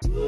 [0.00, 0.22] Candle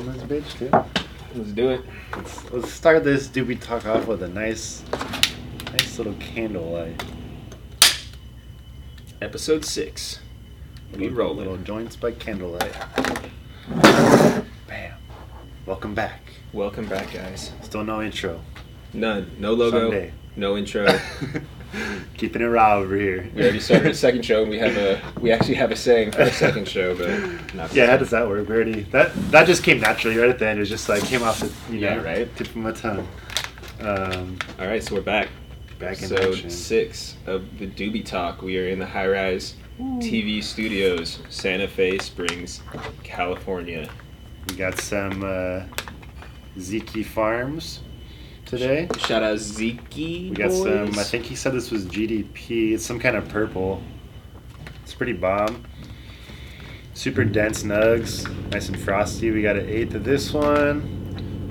[0.00, 0.70] in this bitch too.
[1.34, 1.82] Let's do it.
[2.16, 4.82] Let's, let's start this doobie talk off with a nice,
[5.72, 7.04] nice little candlelight.
[9.20, 10.20] Episode six.
[10.96, 11.38] We Little- rolling.
[11.40, 12.72] Little joints by candlelight.
[14.66, 14.94] Bam.
[15.66, 16.20] Welcome back.
[16.54, 17.52] Welcome back, guys.
[17.62, 18.40] Still no intro.
[18.94, 19.30] None.
[19.38, 19.80] No logo.
[19.90, 20.12] Someday.
[20.36, 20.86] No intro.
[22.16, 23.28] Keeping it raw over here.
[23.34, 26.12] we already started a second show, and we have a we actually have a saying
[26.12, 27.74] for the second show, but not.
[27.74, 28.48] Yeah, how does that work?
[28.48, 30.58] We already that that just came naturally right at the end.
[30.58, 32.36] It was just like came off the you know Yeah, right.
[32.36, 33.06] tip of my tongue.
[33.80, 34.38] Um.
[34.58, 35.28] All right, so we're back.
[35.78, 36.50] Back in Episode action.
[36.50, 38.42] six of the Doobie Talk.
[38.42, 42.62] We are in the High Rise TV studios, Santa Fe Springs,
[43.02, 43.88] California.
[44.48, 45.64] We got some uh,
[46.56, 47.80] Ziki Farms
[48.46, 48.88] today.
[48.98, 49.80] Shout out Zeke.
[49.96, 50.98] We got some.
[50.98, 52.72] I think he said this was GDP.
[52.72, 53.82] It's some kind of purple.
[54.82, 55.64] It's pretty bomb.
[56.94, 59.30] Super dense nugs, nice and frosty.
[59.30, 60.80] We got an eighth of this one,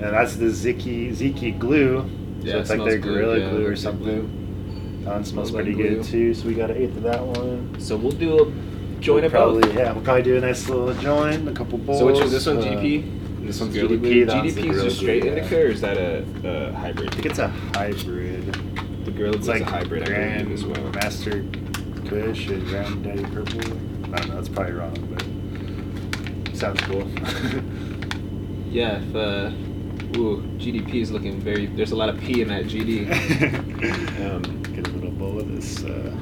[0.00, 2.10] that's the Ziki Ziki glue.
[2.46, 5.02] Yeah, so it it's like their good, gorilla yeah, glue or like their something.
[5.04, 5.96] That one smells Smells pretty glue.
[5.96, 6.34] good too.
[6.34, 7.76] So we got an eighth of that one.
[7.78, 9.74] So we'll do a joint We'll probably both.
[9.74, 9.92] yeah.
[9.92, 11.98] We'll probably do a nice little joint, a couple bowls.
[11.98, 12.58] So which is this one?
[12.58, 13.44] uh, GDP.
[13.46, 14.24] this one's Gorilla GDP, Glue?
[14.26, 15.36] that one's the GDP is Gorilla just straight Glue, yeah.
[15.36, 17.08] indica, or is that a, a hybrid?
[17.10, 18.52] I think it's a hybrid.
[19.04, 20.90] The Gorilla It's Glue is like a hybrid, I Grand believe, as well.
[20.92, 21.44] Master
[22.08, 23.60] Kush and Grand Daddy Purple.
[23.60, 24.94] I don't know, that's probably wrong,
[26.46, 27.06] but sounds cool.
[28.68, 29.52] Yeah, if, uh,
[30.16, 31.66] ooh, GDP is looking very.
[31.66, 33.66] There's a lot of P in that GD.
[34.16, 35.84] Um, Get a little bowl of this.
[35.84, 36.16] Uh...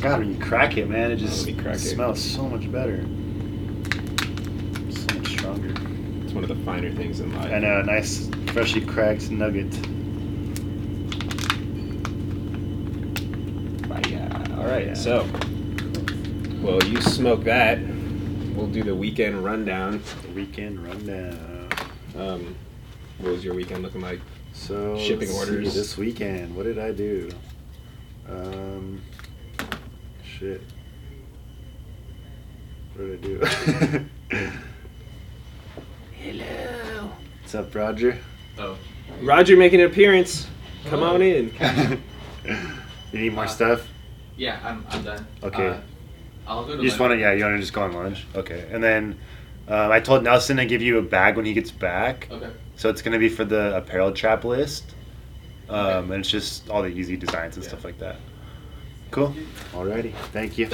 [0.00, 1.80] God, when you crack it, man, it just when you crack it.
[1.80, 3.02] smells so much better.
[4.90, 5.74] So much stronger.
[6.22, 7.50] it's one of the finer things in life.
[7.50, 9.74] And a nice, freshly cracked nugget.
[14.08, 14.56] Yeah.
[14.56, 14.86] All right.
[14.86, 14.94] Yeah.
[14.94, 15.28] So,
[16.62, 17.78] well, you smoke that.
[18.54, 20.02] We'll do the weekend rundown.
[20.34, 21.53] Weekend rundown.
[22.16, 22.54] Um,
[23.18, 24.20] what was your weekend looking like?
[24.52, 25.74] So Shipping let's see, orders.
[25.74, 26.54] this weekend.
[26.54, 27.30] What did I do?
[28.28, 29.02] Um,
[30.22, 30.62] shit.
[32.94, 33.40] What did
[34.30, 34.48] I do?
[36.16, 37.10] Hello.
[37.42, 38.18] What's up, Roger?
[38.58, 38.78] Oh,
[39.20, 40.46] Roger making an appearance.
[40.86, 41.14] Come Hello.
[41.14, 41.52] on in.
[43.12, 43.88] you need more Uh, stuff?
[44.36, 45.26] yeah, I'm, I'm done.
[45.42, 45.68] Okay.
[45.68, 45.76] Uh,
[46.46, 47.10] I'll go to You just lunch.
[47.10, 48.26] want to, yeah, you want to just go on lunch?
[48.34, 48.68] Okay.
[48.70, 49.18] And then
[49.68, 52.28] um, I told Nelson to give you a bag when he gets back.
[52.30, 52.50] Okay.
[52.76, 54.94] So it's going to be for the apparel trap list.
[55.68, 55.98] Um, Okay.
[56.14, 57.68] And it's just all the easy designs and Yeah.
[57.70, 58.16] stuff like that.
[59.10, 59.34] Cool.
[59.72, 60.12] Alrighty.
[60.32, 60.68] Thank you.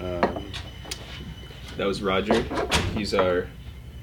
[0.00, 0.44] Um,
[1.76, 2.42] That was Roger.
[2.94, 3.46] He's our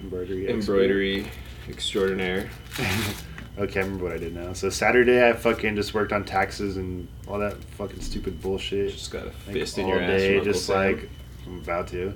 [0.01, 0.47] embroidery.
[0.47, 0.73] expert.
[0.73, 1.27] embroidery
[1.69, 2.49] extraordinaire.
[3.59, 4.53] okay, I remember what I did now.
[4.53, 8.91] So Saturday, I fucking just worked on taxes and all that fucking stupid bullshit.
[8.91, 10.09] Just got a Like, fist in all your ass.
[10.21, 11.09] day, from just like
[11.45, 12.13] I'm about to,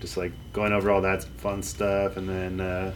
[0.00, 2.92] just like going over all that fun stuff, and then uh,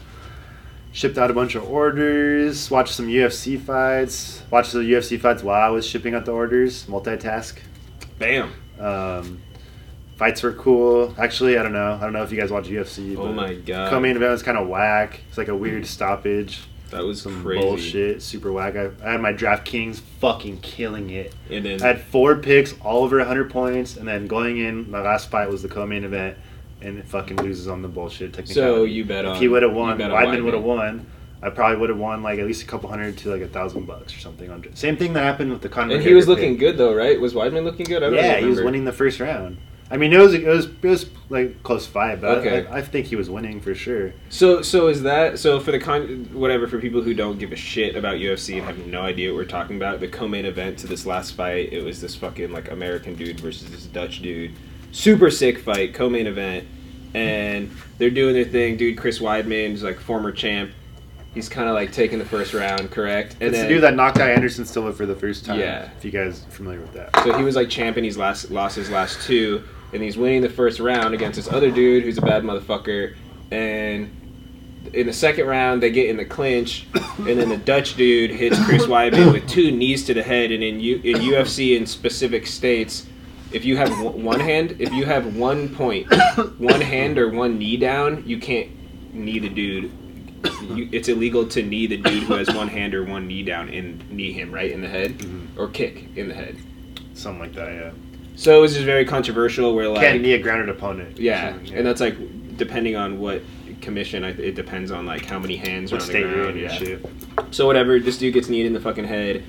[0.93, 2.71] shipped out a bunch of orders.
[2.71, 4.43] Watched some UFC fights.
[4.51, 6.85] Watched the UFC fights while I was shipping out the orders.
[6.87, 7.59] Multitask.
[8.19, 8.53] bam.
[8.79, 9.41] Um,
[10.17, 11.15] fights were cool.
[11.19, 11.95] Actually, I don't know.
[11.95, 13.17] I don't know if you guys watch UFC.
[13.17, 13.91] Oh my god.
[13.91, 15.21] Co-main event was kind of whack.
[15.29, 16.63] It's like a weird stoppage.
[16.91, 17.61] That was Some crazy.
[17.63, 18.23] bullshit.
[18.23, 18.75] Super whack.
[18.75, 21.33] I, I had my DraftKings fucking killing it.
[21.49, 25.01] And then I had four picks, all over 100 points, and then going in, my
[25.01, 26.37] last fight was the co-main event,
[26.83, 28.77] and it fucking loses on the bullshit technicality.
[28.79, 29.35] So you bet on.
[29.35, 31.07] if he would have won, Weidman would have won.
[31.43, 33.87] I probably would have won like at least a couple hundred to like a thousand
[33.87, 34.51] bucks or something.
[34.51, 35.95] on- Same thing that happened with the Conor.
[35.95, 36.61] and he was looking pick.
[36.61, 37.19] good though, right?
[37.21, 38.03] Was Weidman looking good?
[38.03, 39.57] I don't Yeah, he was winning the first round.
[39.93, 42.65] I mean, it was it was it was like close fight, but Okay.
[42.69, 44.13] I, I think he was winning for sure.
[44.29, 47.57] So so is that so for the con whatever for people who don't give a
[47.57, 50.87] shit about UFC and have no idea what we're talking about the co-main event to
[50.87, 54.53] this last fight it was this fucking like American dude versus this Dutch dude
[54.93, 56.67] super sick fight co-main event
[57.15, 60.71] and they're doing their thing dude Chris Weidman is like former champ
[61.35, 63.95] he's kind of like taking the first round correct and It's then the dude that
[63.95, 65.61] knocked out Anderson Silva for the first time.
[65.61, 65.89] Yeah.
[65.97, 67.15] if you guys are familiar with that.
[67.25, 70.41] So he was like champ and he's last lost his last two, and he's winning
[70.43, 73.15] the first round against this other dude who's a bad motherfucker.
[73.53, 74.11] And
[74.93, 76.87] in the second round, they get in the clinch,
[77.19, 80.51] and then the Dutch dude hits Chris Weidman with two knees to the head.
[80.51, 83.07] And in U- in UFC in specific states,
[83.53, 86.07] if you have w- one hand, if you have one point,
[86.59, 88.69] one hand or one knee down, you can't
[89.15, 89.91] knee the dude.
[90.75, 93.69] You, it's illegal to knee the dude who has one hand or one knee down
[93.69, 95.49] and knee him right in the head, Mhm.
[95.59, 96.57] or kick in the head.
[97.15, 97.91] Something like that, yeah.
[98.37, 99.75] So it was just very controversial.
[99.75, 101.19] Where like Can't knee a grounded opponent.
[101.19, 102.17] yeah, So, and that's like
[102.57, 103.43] depending on what
[103.83, 104.25] commission.
[104.25, 106.59] I, it depends on like how many hands what are on the ground.
[106.61, 106.69] Yeah.
[106.73, 107.05] shit.
[107.51, 109.43] So whatever, this dude gets kneed in the fucking head.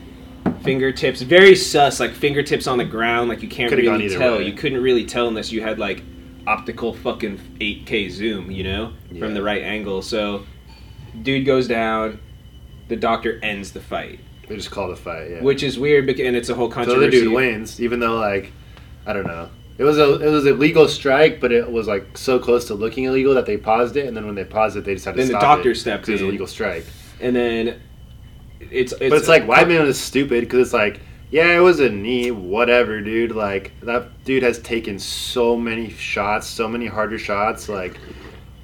[0.64, 4.38] Fingertips, very sus, like fingertips on the ground, like you can't Could've really tell.
[4.38, 4.46] way.
[4.46, 6.04] You couldn't really tell unless you had like
[6.46, 9.20] optical fucking 8K zoom, you know, Yeah.
[9.20, 10.02] from the right angle.
[10.02, 10.44] So,
[11.24, 12.20] dude goes down.
[12.90, 15.30] The doctor ends the fight, They just called a fight.
[15.32, 15.42] Yeah.
[15.42, 17.22] which is weird, because, and it's a whole so the controversy.
[17.22, 18.52] dude wins, even though like
[19.06, 19.50] I don't know.
[19.78, 22.76] It was a it was a legal strike, but it was like so close to
[22.76, 25.16] looking illegal that they paused it, and then when they paused it, they just had
[25.16, 26.86] to Then the doctor it stepped 'cause it was a legal strike.
[27.20, 27.76] and then
[28.70, 31.00] it's, it's but it's like Weidman was stupid because it's like,
[31.32, 33.32] yeah, it was a knee, whatever, dude.
[33.32, 37.70] Like that dude has taken so many shots, so many harder shots.
[37.70, 37.98] Like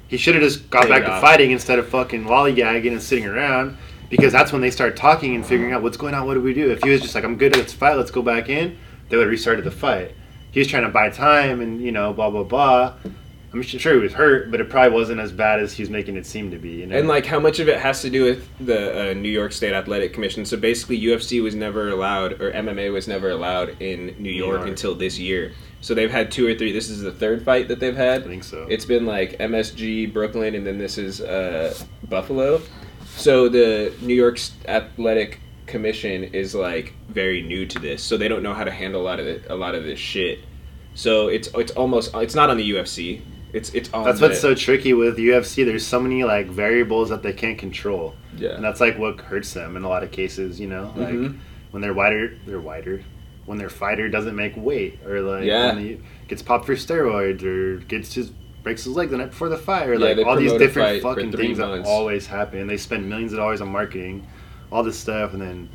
[0.08, 3.76] he should have just got back to fighting instead of fucking lollygagging and sitting around.
[4.10, 6.26] Because that's when they start talking and figuring out what's going on.
[6.26, 6.70] What do we do?
[6.70, 8.78] If he was just like, I'm good, let's fight, let's go back in,
[9.10, 10.14] they would have restarted the fight.
[10.50, 12.94] He was trying to buy time and you know blah blah blah.
[13.52, 16.26] I'm sure he was hurt, but it probably wasn't as bad as he's making it
[16.26, 16.68] seem to be.
[16.70, 16.98] You know?
[16.98, 19.72] And like how much of it has to do with the uh, New York State
[19.72, 20.44] Athletic Commission?
[20.44, 24.68] So basically, UFC was never allowed, or MMA was never allowed in New York, York.
[24.68, 25.52] until this year.
[25.80, 26.72] So they've had two or three.
[26.72, 28.24] This is the third fight that they've had.
[28.24, 28.66] I think so.
[28.68, 31.74] It's been like MSG, Brooklyn, and then this is uh,
[32.08, 32.60] Buffalo.
[33.06, 38.42] So the New York Athletic Commission is like very new to this, so they don't
[38.42, 40.40] know how to handle a lot of it, a lot of this shit.
[40.94, 43.22] So it's it's almost it's not on the UFC.
[43.52, 44.04] It's it's on.
[44.04, 45.64] That's what's so tricky with UFC.
[45.64, 48.50] There's so many like variables that they can't control, yeah.
[48.50, 50.60] and that's like what hurts them in a lot of cases.
[50.60, 51.38] You know, like Mhm.
[51.70, 53.02] when they're wider, they're wider.
[53.46, 55.68] When their fighter doesn't make weight, or like Yeah.
[55.74, 55.98] when he
[56.28, 58.30] gets popped for steroids, or gets his
[58.62, 61.58] breaks his leg the night before the fight, or like all these different fucking things
[61.58, 61.86] months.
[61.86, 62.66] that always happen.
[62.66, 64.26] They spend millions of dollars on marketing,
[64.70, 65.68] all this stuff, and then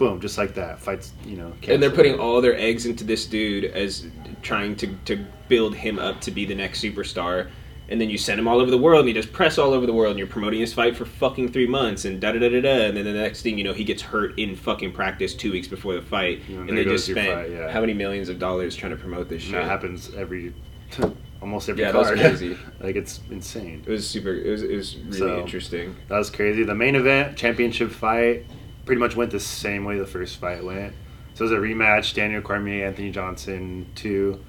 [0.00, 1.12] boom, just like that, fights.
[1.24, 4.06] You know, and they're putting all their eggs into this dude as
[4.42, 7.50] trying to, to build him up to be the next superstar
[7.90, 9.84] and then you send him all over the world and he just press all over
[9.84, 12.48] the world and you're promoting his fight for fucking three months and da da da
[12.48, 15.34] da da and then the next thing you know he gets hurt in fucking practice
[15.34, 17.70] two weeks before the fight and and they just spent fight, yeah.
[17.70, 20.54] how many millions of dollars trying to promote this shit that happens every,
[21.42, 23.82] almost every yeah that was crazy like it's insane.
[23.84, 26.62] it was super it was, it was really So- interesting That was crazy.
[26.62, 28.46] The main event, championship fight,
[28.84, 30.94] pretty much went the same way the first fight went.
[31.34, 32.14] So it was a rematch.
[32.14, 34.44] Daniel Cormier, Anthony Johnson, two.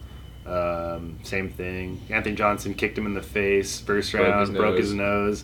[0.46, 2.02] Um, same thing.
[2.10, 5.44] Anthony Johnson kicked him in the face first Broke round, his broke his nose.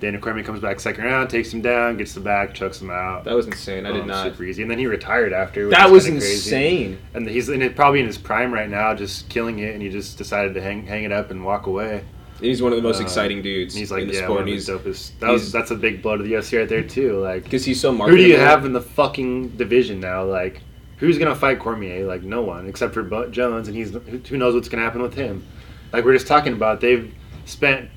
[0.00, 3.24] Daniel Cormier comes back second round, takes him down, gets the back, chokes him out.
[3.24, 4.62] that was insane i did Boom, not Super easy.
[4.62, 5.66] And then he retired after.
[5.66, 6.34] which that is was kinda crazy.
[6.34, 9.74] insane And he's in it, probably in his prime right now, just killing it.
[9.74, 12.04] And he just decided to hang, hang it up and walk away.
[12.40, 14.66] He's one of the most Uh, exciting dudes he's like, in the yeah, sport he's
[14.66, 15.18] the dopest.
[15.20, 17.18] That was that's a big blow to the UFC right there too.
[17.20, 20.24] Like, because he's so who do you have in the fucking division now?
[20.24, 20.60] Like,
[20.98, 22.06] who's gonna fight Cormier?
[22.06, 25.02] Like, no one except for Bo- Jones, and he's who who knows what's gonna happen
[25.02, 25.44] with him.
[25.92, 27.12] Like we're just talking about, they've
[27.46, 27.88] spent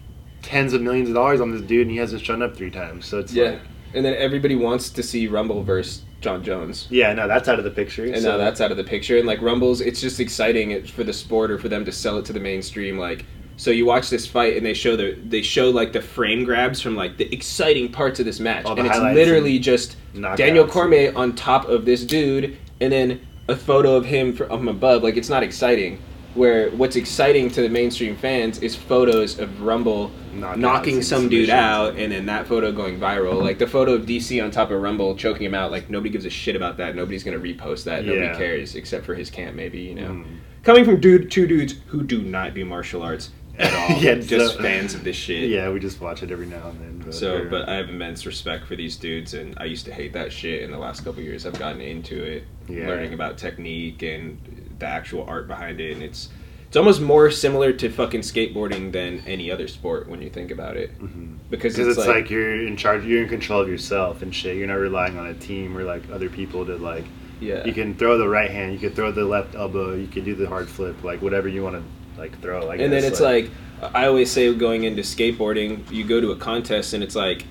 [0.42, 3.06] tens of millions of dollars on this dude, and he hasn't shown up three times.
[3.06, 3.60] So it's Yeah, like,
[3.94, 7.66] and then everybody wants to see Rumble versus John Jones, yeah, no, that's out of
[7.66, 8.06] the picture.
[8.06, 9.18] and so now that's out of the picture.
[9.18, 12.26] And like Rumbles, it's just exciting for the sport or for them to sell it
[12.26, 12.98] to the mainstream.
[13.00, 13.26] Like,
[13.62, 16.82] so you watch this fight and they show the they show like the frame grabs
[16.82, 19.98] from like the exciting parts of this match, and it's literally and just
[20.36, 25.04] Daniel Cormier on top of this dude, and then a photo of him from above.
[25.04, 26.02] Like, it's not exciting.
[26.34, 31.52] Where what's exciting to the mainstream fans is photos of Rumble Knockouts knocking some dude
[31.52, 33.44] out and then that photo going viral.
[33.44, 36.26] Like the photo of DC on top of Rumble choking him out, like nobody gives
[36.26, 36.96] a shit about that.
[36.96, 38.06] Nobody's gonna repost that.
[38.06, 38.14] Yeah.
[38.14, 40.08] Nobody cares except for his camp, maybe, you know.
[40.08, 40.38] Mm.
[40.64, 43.98] Coming from dude two dudes who do not do martial arts at all.
[44.02, 45.50] Yeah, just so- fans of this shit.
[45.50, 47.02] yeah, we just watch it every now and then.
[47.06, 50.14] But So, but I have immense respect for these dudes, and I used to hate
[50.14, 50.62] that shit.
[50.64, 52.88] In the last couple years, I've gotten into it, Yeah.
[52.88, 54.38] learning about technique and
[54.80, 56.30] the actual art behind it, and it's
[56.68, 60.78] it's almost more similar to fucking skateboarding than any other sport when you think about
[60.78, 61.36] it, Mhm.
[61.50, 64.34] because Because it's, it's, like, like, you're in charge, you're in control of yourself and
[64.34, 64.56] shit.
[64.56, 67.04] You're not relying on a team or like other people to like.
[67.42, 70.24] yeah, You can throw the right hand, you can throw the left elbow, you can
[70.24, 71.84] do the hard flip, like whatever you want to
[72.22, 72.70] like throw.
[72.70, 73.50] I and then it's like
[73.82, 77.46] I always say going into skateboarding, you go to a contest and it's like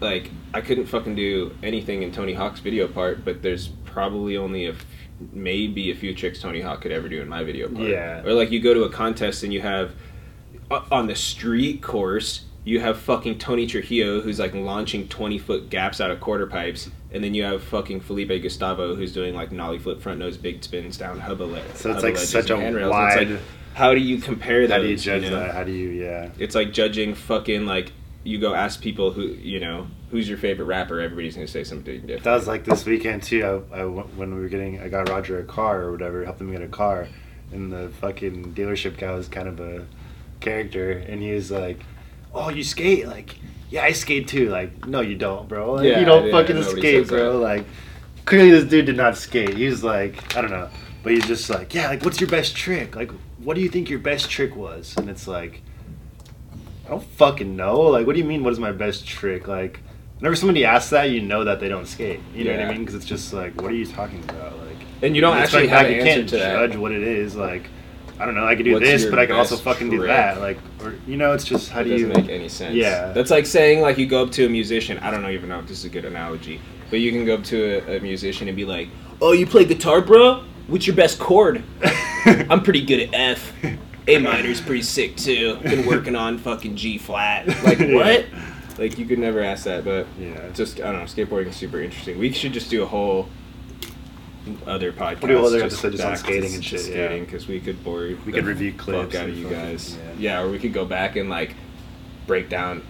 [0.00, 4.66] like I couldn't fucking do anything in Tony Hawk's video part, but there's probably only
[4.66, 4.84] a f-
[5.32, 7.88] maybe a few tricks Tony Hawk could ever do in my video part.
[7.88, 8.22] Yeah.
[8.24, 9.92] Or like you go to a contest and you have
[10.90, 16.00] on the street course you have fucking Tony Trujillo who's like launching 20 foot gaps
[16.00, 19.78] out of quarter pipes and then you have fucking Felipe Gustavo who's doing like nollie
[19.78, 23.30] flip front nose big spins down hubba le- So it's like such a wide.
[23.30, 23.40] Like,
[23.74, 24.74] how do you compare that?
[24.74, 25.30] how do you judge know?
[25.30, 25.54] that?
[25.54, 25.88] How do you?
[25.90, 26.30] Yeah.
[26.38, 27.92] It's like judging fucking like
[28.24, 32.00] you go ask people who you know who's your favorite rapper, everybody's gonna say something
[32.00, 32.24] different.
[32.24, 33.64] That was like this weekend too.
[33.72, 36.50] I, I when we were getting, I got Roger a car or whatever, helped him
[36.50, 37.08] get a car,
[37.52, 39.86] and the fucking dealership guy was kind of a
[40.40, 41.80] character, and he was like,
[42.32, 43.06] "Oh, you skate?
[43.06, 43.36] Like,
[43.74, 44.48] yeah, I skate too.
[44.50, 45.72] Like, no, you don't, bro.
[45.74, 47.32] Like, Yeah, you don't yeah, fucking skate, bro.
[47.34, 47.38] that.
[47.38, 47.64] Like,
[48.24, 49.54] clearly this dude did not skate.
[49.56, 50.68] He was like, I don't know,
[51.02, 52.94] but he's just like, yeah, like, what's your best trick?
[52.94, 54.94] Like, what do you think your best trick was?
[54.96, 55.60] And it's like.
[56.86, 57.80] I don't fucking know.
[57.80, 58.44] Like, what do you mean?
[58.44, 59.48] What is my best trick?
[59.48, 59.80] Like,
[60.18, 62.20] whenever somebody asks that, you know that they don't skate.
[62.34, 62.80] You know what I mean?
[62.80, 64.58] Because it's just like, what are you talking about?
[64.58, 66.52] Like, And you don't actually like, have an can't answer to that.
[66.68, 67.36] judge what it is.
[67.36, 67.64] Like,
[68.24, 68.46] I don't know.
[68.46, 70.08] I could do What's this, your but I can also best fucking do trick?
[70.08, 70.40] that.
[70.40, 72.14] Like, or you know, it's just how It do doesn't you?
[72.14, 72.74] make any sense.
[72.74, 73.12] Yeah.
[73.12, 74.96] That's like saying like you go up to a musician.
[75.00, 77.34] I don't know even know if this is a good analogy, but you can go
[77.34, 78.88] up to a, a musician and be like,
[79.20, 80.42] "Oh, you play guitar, bro?
[80.68, 81.62] What's your best chord?
[82.24, 83.52] I'm pretty good at F.
[84.08, 85.56] A minor's pretty sick too.
[85.56, 87.46] Been working on fucking G flat.
[87.62, 87.94] Like Yeah.
[87.94, 88.26] what?
[88.78, 90.48] Like you could never ask that, but Yeah.
[90.54, 91.04] just I don't know.
[91.04, 92.18] Skateboarding is super interesting.
[92.18, 93.28] We should just do a whole
[94.66, 95.22] other podcast.
[95.22, 97.24] We'll do other just episode just on skating and shit, Skating yeah.
[97.24, 99.96] because we could bore We could review clips out of you guys.
[99.96, 100.12] yeah.
[100.18, 100.42] Yeah.
[100.42, 101.54] or we could go back and like
[102.26, 102.82] break down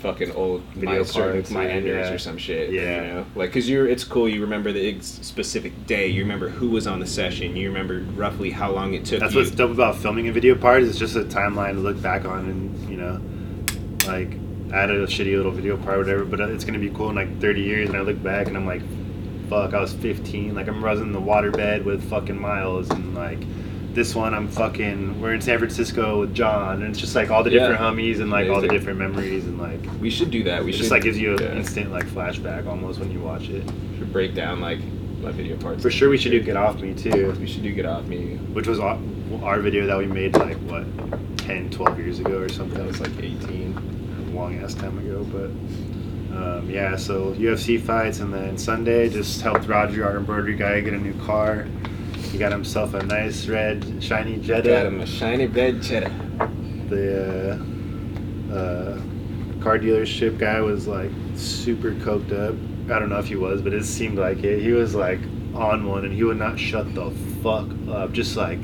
[0.00, 2.14] fucking old Video my parts, my enders yeah.
[2.14, 2.70] or some shit.
[2.70, 2.80] Yeah.
[3.02, 4.28] you know, like because you're it's cool.
[4.28, 6.08] You remember the ex- specific day.
[6.08, 7.56] You remember who was on the session.
[7.56, 9.20] You remember roughly how long it took.
[9.20, 9.40] That's you.
[9.40, 12.24] what's dope about filming a video part is it's just a timeline to look back
[12.24, 13.20] on and you know,
[14.06, 14.32] like
[14.72, 16.24] add a shitty little video part or whatever.
[16.24, 18.66] But it's gonna be cool in like 30 years, and I look back and I'm
[18.66, 18.82] like,
[19.48, 20.54] fuck, I was 15.
[20.54, 23.38] Like I'm running the waterbed with fucking Miles, and like
[23.94, 27.42] this one I'm fucking we're in San Francisco with John, and it's just like all
[27.42, 27.68] the Yeah.
[27.68, 29.80] different homies and like all the different memories and like.
[30.00, 30.62] we should do that.
[30.64, 33.20] We It should just like gives you an yeah, instant like flashback almost when you
[33.20, 33.64] watch it.
[33.98, 34.78] should break down like
[35.22, 35.82] my video parts.
[35.82, 37.34] For sure, we should do "Get Off Me" too.
[37.40, 38.36] We should do get off me.
[38.52, 38.96] which was our,
[39.42, 40.84] our video that we made like what
[41.38, 44.34] 10 12 years ago or something That was like 18.
[44.34, 45.50] long ass time ago but
[46.34, 50.92] um, yeah so ufc fights and then sunday just helped roger our embroidery guy get
[50.92, 51.66] a new car
[52.30, 56.10] he got himself a nice red shiny jetta Got him a shiny red Jetta.
[56.88, 57.58] the
[58.50, 59.00] uh, uh,
[59.62, 62.54] car dealership guy was like super coked up.
[62.90, 64.62] I don't know if he was, but it seemed like it.
[64.62, 65.20] He was like
[65.54, 67.10] on one, and he would not shut the
[67.42, 68.12] fuck up.
[68.12, 68.58] Just like,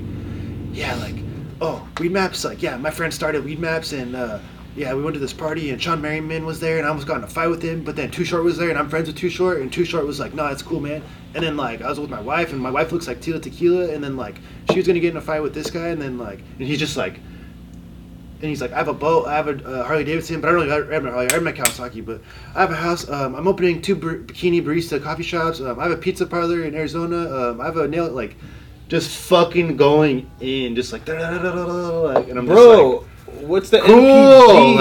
[0.72, 1.16] yeah, like,
[1.60, 4.38] oh, Weedmaps, like, yeah, my friend started Weedmaps, and uh,
[4.76, 7.18] yeah, we went to this party, and Shawne Merriman was there, and I almost got
[7.18, 9.16] in a fight with him, but then Too Short was there, and I'm friends with
[9.16, 11.02] Too Short, and Too Short was like, no, it's cool, man.
[11.34, 13.92] And then like I was with my wife, and my wife looks like Tila Tequila,
[13.92, 14.36] and then like
[14.70, 16.78] she was gonna get in a fight with this guy, and then like, and he's
[16.78, 17.20] just like
[18.44, 20.52] and he's like, I have a boat, I have a uh, Harley Davidson, but I
[20.52, 22.20] don't really have my Harley, I have my Kawasaki, but
[22.54, 23.08] I have a house.
[23.08, 25.60] Um, I'm opening two bikini barista coffee shops.
[25.60, 27.50] Um, I have a pizza parlor in Arizona.
[27.50, 28.36] Um, I have a nail like,
[28.88, 33.06] just fucking going in, just like, like and I'm Bro,
[33.46, 34.76] what's the like, cool, MPG?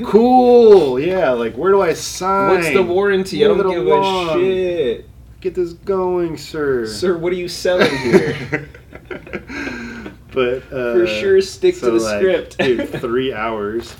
[0.00, 2.50] like, cool, yeah, like, where do I sign?
[2.50, 3.44] What's the warranty?
[3.44, 4.28] I don't give along.
[4.28, 5.08] a shit.
[5.40, 6.86] Get this going, sir.
[6.86, 8.68] Sir, what are you selling here?
[10.30, 12.58] but uh, For sure, stick to the like, script.
[12.58, 13.96] dude, three hours.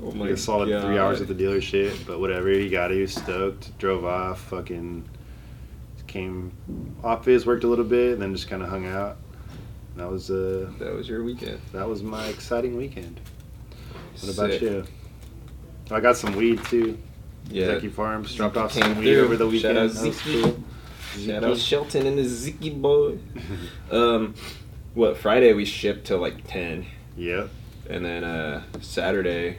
[0.00, 2.48] oh like a solid three hours at the dealership, but whatever.
[2.50, 2.94] He got it.
[2.94, 3.76] He was stoked.
[3.78, 4.40] Drove off.
[4.42, 5.08] Fucking
[6.06, 6.52] came
[7.02, 9.18] office, worked a little bit, and then just kind of hung out.
[9.96, 11.60] That was uh, That was your weekend.
[11.72, 13.18] that was my exciting weekend.
[14.20, 14.84] What about you?
[15.90, 16.98] I got some weed too.
[17.50, 17.66] Yeah.
[17.68, 19.24] Zeki Farms dropped off some weed through.
[19.24, 19.76] over the weekend.
[19.76, 20.42] Shout out Zeke.
[20.42, 20.64] cool.
[21.18, 23.18] Shout out Shelton and the Ziki boy.
[23.90, 24.34] Um,
[24.94, 26.86] what Friday we shipped till like ten,
[27.16, 27.48] Yep.
[27.88, 29.58] and then uh Saturday,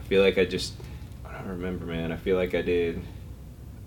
[0.00, 0.72] I feel like I just
[1.24, 2.10] I don't remember, man.
[2.12, 3.00] I feel like I did.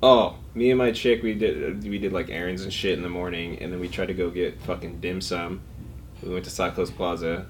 [0.02, 3.04] Oh, me and my chick, we did uh, we did like errands and shit in
[3.04, 5.62] the morning, and then we tried to go get fucking dim sum.
[6.22, 7.48] We went to South Coast Plaza.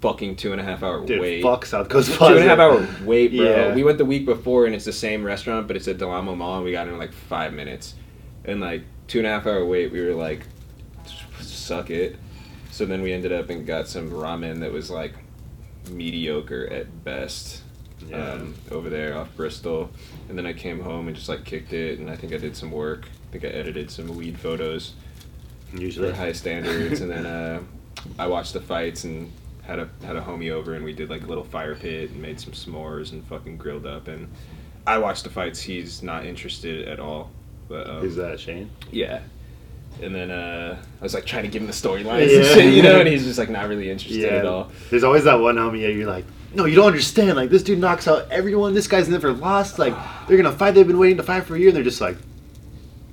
[0.00, 1.42] Fucking two and a half hour Dude, wait.
[1.42, 2.36] fuck South Coast Two Plaza.
[2.36, 3.44] and a half hour wait, bro.
[3.44, 3.74] Yeah.
[3.74, 6.36] We went the week before, and it's the same restaurant, but it's at Del Amo
[6.36, 7.94] Mall, and we got in like five minutes.
[8.44, 10.42] And like two and a half hour wait, we were like,
[11.40, 12.16] suck it.
[12.70, 15.14] So then we ended up and got some ramen that was like
[15.90, 17.62] mediocre at best
[18.06, 18.32] Yeah.
[18.32, 19.90] um, over there off Bristol.
[20.28, 22.56] And then I came home and just like kicked it, and I think I did
[22.56, 23.06] some work.
[23.28, 24.92] I think I edited some weed photos
[25.74, 26.10] Usually.
[26.10, 27.60] for high standards, and then uh,
[28.18, 29.30] I watched the fights and
[29.62, 32.22] had a had a homie over, and we did like a little fire pit and
[32.22, 34.08] made some s'mores and fucking grilled up.
[34.08, 34.28] And
[34.86, 35.60] I watched the fights.
[35.60, 37.30] He's not interested at all.
[37.68, 38.70] But um, Who's that, Shane?
[38.90, 39.20] yeah.
[40.00, 42.54] And then uh, I was like trying to give him the storylines and Yeah.
[42.54, 44.38] shit, you know, and he's just like not really interested Yeah.
[44.38, 44.70] at all.
[44.90, 46.24] There's always that one homie that you're like,
[46.54, 47.36] no, you don't understand.
[47.36, 48.74] Like this dude knocks out everyone.
[48.74, 49.78] This guy's never lost.
[49.78, 49.94] Like
[50.26, 50.74] they're gonna fight.
[50.74, 51.68] They've been waiting to fight for a year.
[51.68, 52.16] And they're just like,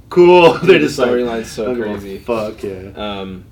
[0.10, 0.54] cool.
[0.64, 2.18] they're the just like, storyline's so I don't give a crazy.
[2.20, 2.92] Fuck yeah.
[3.20, 3.46] Um,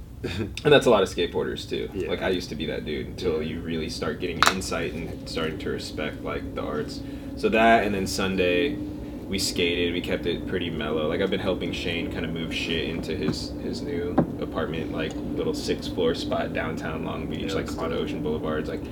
[0.63, 1.89] and that's a lot of skateboarders too.
[1.93, 2.07] Yeah.
[2.09, 3.49] Like I used to be that dude until Yeah.
[3.49, 7.01] you really start getting insight and starting to respect like the arts.
[7.35, 8.75] So that and then Sunday
[9.27, 9.93] we skated.
[9.93, 11.07] We kept it pretty mellow.
[11.09, 15.11] Like I've been helping Shane kind of move shit into his his new apartment, like
[15.15, 17.91] little six floor spot downtown Long Beach, Yeah, like on.
[17.93, 18.61] Ocean Boulevard.
[18.61, 18.83] It's like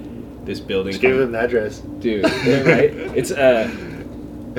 [0.46, 0.92] this building.
[0.92, 1.80] Just give him the address.
[1.80, 3.70] dude right it's uh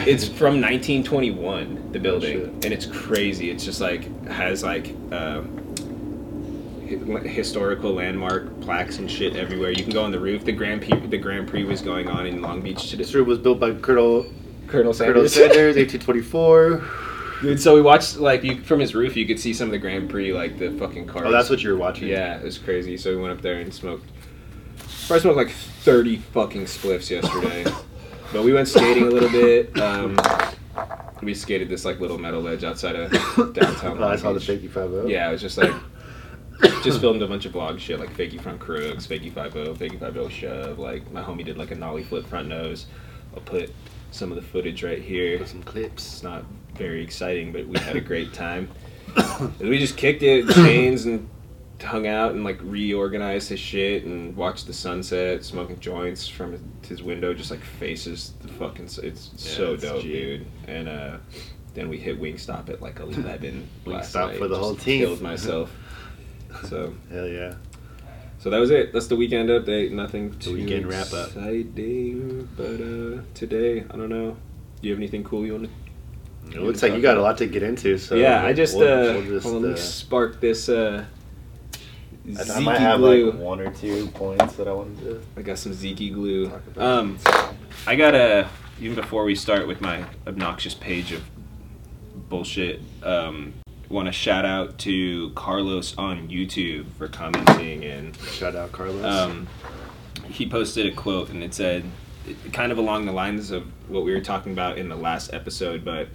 [0.07, 2.49] it's from 1921 the building shit.
[2.65, 5.43] and it's crazy it's just like has like hi-
[7.29, 10.99] historical landmark plaques and shit everywhere you can go on the roof the grand prix
[11.09, 13.73] the grand prix was going on in long beach to This room was built by
[13.75, 14.23] Colonel
[14.69, 16.83] colonel Colonel sanders, Sanders, 1824.
[17.43, 19.79] Dude, so we watched like you from his roof you could see some of the
[19.79, 22.09] grand prix like the fucking cars Oh, that's what you were watching.
[22.09, 24.07] yeah it was crazy so we went up there and smoked
[25.11, 27.65] I smoked like 30 fucking spliffs yesterday.
[28.33, 29.77] but we went skating a little bit.
[29.81, 30.17] Um,
[31.23, 33.11] we skated this like little metal ledge outside of
[33.53, 34.03] downtown.
[34.03, 35.07] Oh, I saw the shaky five oh.
[35.07, 35.73] Yeah, it was just like
[36.85, 39.99] just filmed a bunch of vlog shit like Fakey Front Crooks, Fakey Five O, Fakey
[39.99, 40.79] Five O Shove.
[40.79, 42.87] Like my homie did like a nollie flip front nose.
[43.35, 43.73] I'll put
[44.13, 45.39] some of the footage right here.
[45.39, 46.07] Put some clips.
[46.07, 46.45] It's not
[46.77, 48.71] very exciting, but we had a great time.
[49.17, 51.29] And we just kicked it, chains, and
[51.83, 57.03] hung out and like reorganized his shit and watched the sunset, smoking joints from his
[57.03, 58.85] window, just like faces the fucking.
[59.03, 60.13] It's Yeah, so it's dope, G.
[60.13, 60.47] dude.
[60.69, 61.17] And uh,
[61.75, 63.69] then we hit Wingstop at like eleven.
[63.85, 65.01] last Wingstop for the whole team.
[65.07, 65.71] Killed myself.
[66.69, 67.55] So, Hell yeah.
[68.39, 68.93] so that was it.
[68.93, 69.91] That's the weekend update.
[69.91, 71.29] Nothing too weekend wrap up.
[71.29, 74.37] exciting, but uh, today I don't know.
[74.83, 75.71] Do you have anything cool you want
[76.51, 77.97] to It looks like you got a lot to get into.
[77.97, 80.69] So yeah, I just we'll- uh, we'll just, hold on, let me uh, spark this
[80.69, 81.07] uh
[82.39, 83.33] I, I might have glue.
[83.33, 85.23] like one or two points that I wanted to.
[85.37, 86.53] I got some Zeke glue.
[86.77, 87.19] Um,
[87.87, 88.49] I got a
[88.81, 91.23] even before we start with my obnoxious page of
[92.29, 92.81] bullshit.
[93.03, 93.55] Um,
[93.89, 99.05] want to shout out to Carlos on YouTube for commenting and Shout out Carlos.
[99.05, 99.47] um,
[100.29, 101.85] he posted a quote and it said
[102.53, 105.85] kind of along the lines of what we were talking about in the last episode
[105.85, 106.09] but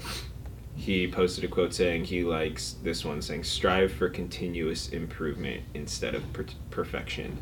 [0.78, 6.14] he posted a quote saying he likes this one saying strive for continuous improvement instead
[6.16, 7.36] of per- perfection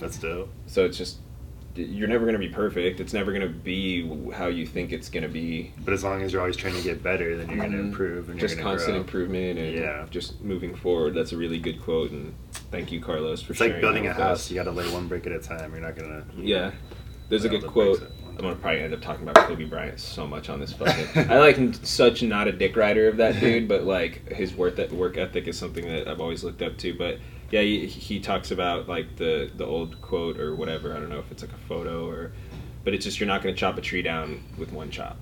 [0.00, 0.48] That's dope.
[0.66, 1.18] so it's just
[1.76, 5.08] you're never going to be perfect it's never going to be how you think it's
[5.10, 7.58] going to be But as long as you're always trying to get better, then you're
[7.58, 7.88] going to Mhm.
[7.90, 9.00] improve and just constant grow.
[9.02, 10.06] improvement and Yeah.
[10.10, 12.34] just moving forward that's a really good quote and
[12.72, 14.22] thank you carlos for It's like building a with us.
[14.22, 14.50] house.
[14.50, 15.72] You got to lay one brick at a time.
[15.72, 16.24] You're not going to.
[16.42, 16.72] Yeah.
[17.28, 18.02] There's a good quote.
[18.38, 21.28] I'm gonna probably end up talking about Kobe Bryant so much on this fucking.
[21.30, 25.16] I like such not a dick rider of that dude, but like his work work
[25.18, 26.94] ethic is something that I've always looked up to.
[26.94, 27.18] But
[27.50, 30.96] yeah, he, he talks about like the the old quote or whatever.
[30.96, 32.30] I don't know if it's like a photo or,
[32.84, 35.16] but it's just you're not gonna chop a tree down with one chop.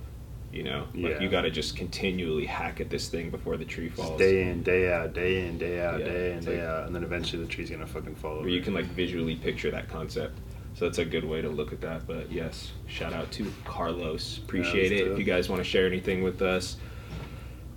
[0.53, 1.19] You know, like Yeah.
[1.19, 4.17] you got to just continually hack at this thing before the tree Just falls.
[4.17, 6.95] day in, day out, day in, day out, Yeah, day in, day like- out, and
[6.95, 8.47] then eventually the tree's gonna fucking fall over.
[8.47, 10.37] you can like visually picture that concept.
[10.77, 12.05] So that's a good way to look at that.
[12.05, 14.37] But yes, shout out to Carlos.
[14.37, 15.05] Appreciate it.
[15.05, 15.13] dope.
[15.13, 16.77] If you guys want to share anything with us,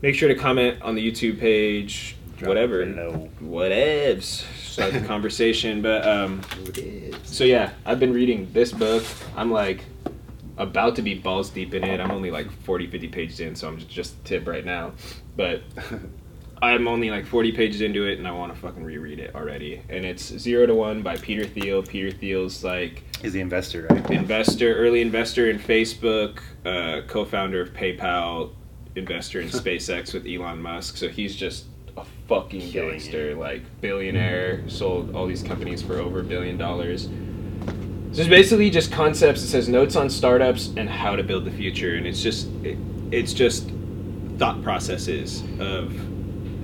[0.03, 2.17] make sure to comment on the YouTube page.
[2.37, 2.85] Drop whatever.
[2.85, 3.31] note.
[3.43, 4.45] Whatevs.
[4.59, 5.81] Start the conversation.
[5.81, 6.43] But um,
[7.25, 9.03] so yeah, I've been reading this book.
[9.35, 9.87] I'm like
[10.59, 12.01] about to be balls deep in it.
[12.01, 14.93] I'm only like 40, 50 pages in, so I'm just a tip right now.
[15.37, 15.63] But
[16.63, 19.81] I'm only like 40 pages into it, and I want to fucking reread it already.
[19.89, 21.83] And it's Zero to One by Peter Thiel.
[21.83, 24.11] Peter Thiel's like He's the investor, right?
[24.11, 28.53] investor, early investor in Facebook, uh, co-founder of PayPal,
[28.95, 30.99] investor in SpaceX with Elon Musk.
[30.99, 31.65] So he's just
[31.97, 33.39] a fucking Killing gangster, it.
[33.39, 34.69] like billionaire.
[34.69, 37.09] Sold all these companies for over a billion dollars.
[38.13, 39.43] So it's basically just concepts.
[39.43, 42.77] It says notes on startups and how to build the future, and it's just it,
[43.13, 43.71] it's just
[44.37, 45.95] thought processes of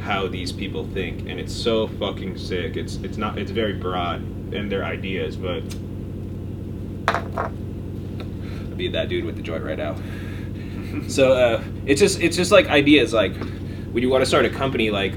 [0.06, 2.76] how these people think, and it's so fucking sick.
[2.76, 4.20] It's it's not it's very broad
[4.54, 5.62] in their ideas, but
[7.08, 9.96] I'd be that dude with the joint right now.
[11.08, 13.36] So uh, it's just it's just like ideas like
[13.92, 15.14] when you want to start a company, like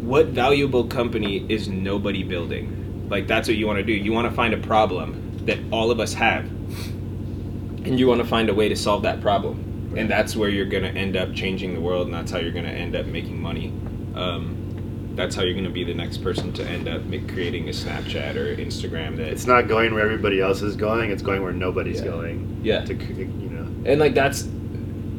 [0.00, 3.08] what valuable company is nobody building?
[3.10, 3.92] Like that's what you want to do.
[3.92, 8.26] You want to find a problem that all of us have, and you want to
[8.26, 9.94] find a way to solve that problem.
[9.98, 12.68] And that's where you're gonna end up changing the world, and that's how you're gonna
[12.68, 13.74] end up making money.
[14.14, 17.72] Um, that's how you're gonna be the next person to end up make, creating a
[17.72, 21.10] Snapchat or Instagram that It's not going where everybody else is going.
[21.10, 22.04] It's going where nobody's Yeah.
[22.06, 22.60] going.
[22.62, 22.84] Yeah.
[22.84, 23.68] To you know.
[23.90, 24.48] and like that's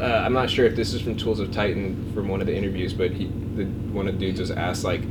[0.01, 2.55] uh, i'm not sure if this is from tools of titan from one of the
[2.55, 3.25] interviews but he
[3.55, 5.01] the, one of the dudes was asked like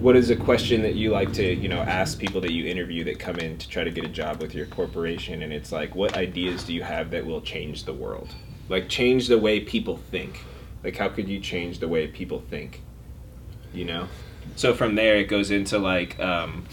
[0.00, 3.02] what is a question that you like to you know ask people that you interview
[3.04, 5.94] that come in to try to get a job with your corporation and it's like
[5.94, 8.28] what ideas do you have that will change the world
[8.68, 10.40] like change the way people think
[10.84, 12.82] like how could you change the way people think
[13.76, 14.08] you know
[14.56, 16.64] So from there, it goes into like um,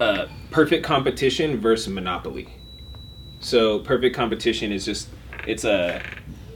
[0.00, 2.48] uh, perfect competition versus monopoly.
[3.40, 5.08] So perfect competition is just
[5.46, 6.02] it's a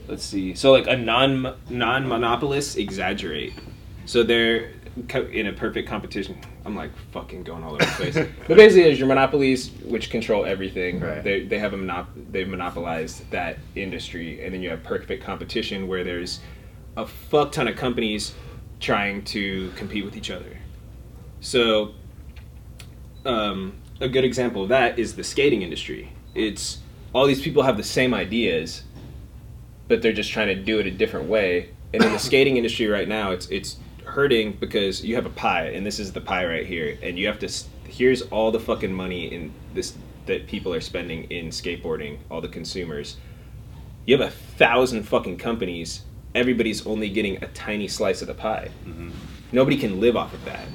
[0.07, 0.55] let's see.
[0.55, 3.53] So like a non non monopolist exaggerate.
[4.05, 4.71] So they're
[5.31, 6.37] in a perfect competition.
[6.65, 8.15] I'm like fucking going all over the place.
[8.15, 10.99] but basically, there's your monopolies which control everything.
[10.99, 11.23] Right.
[11.23, 15.87] They they have a monop- they've monopolized that industry, and then you have perfect competition
[15.87, 16.39] where there's
[16.97, 18.33] a fuck ton of companies
[18.83, 20.57] trying to compete with each other.
[21.39, 21.93] So
[23.25, 26.11] um, a good example of that is the skating industry.
[26.35, 26.79] It's
[27.13, 28.83] all these people have the same ideas,
[29.87, 31.69] but they're just trying to do it a different way.
[31.93, 35.67] And in the skating industry right now, it's it's hurting because you have a pie,
[35.67, 37.49] and this is the pie right here, and you have to.
[37.87, 42.47] Here's all the fucking money in this that people are spending in skateboarding, all the
[42.49, 43.17] consumers.
[44.05, 46.01] You have a thousand fucking companies.
[46.35, 48.69] Everybody's only getting a tiny slice of the pie.
[48.85, 49.11] Mm-hmm.
[49.51, 50.67] Nobody can live off of that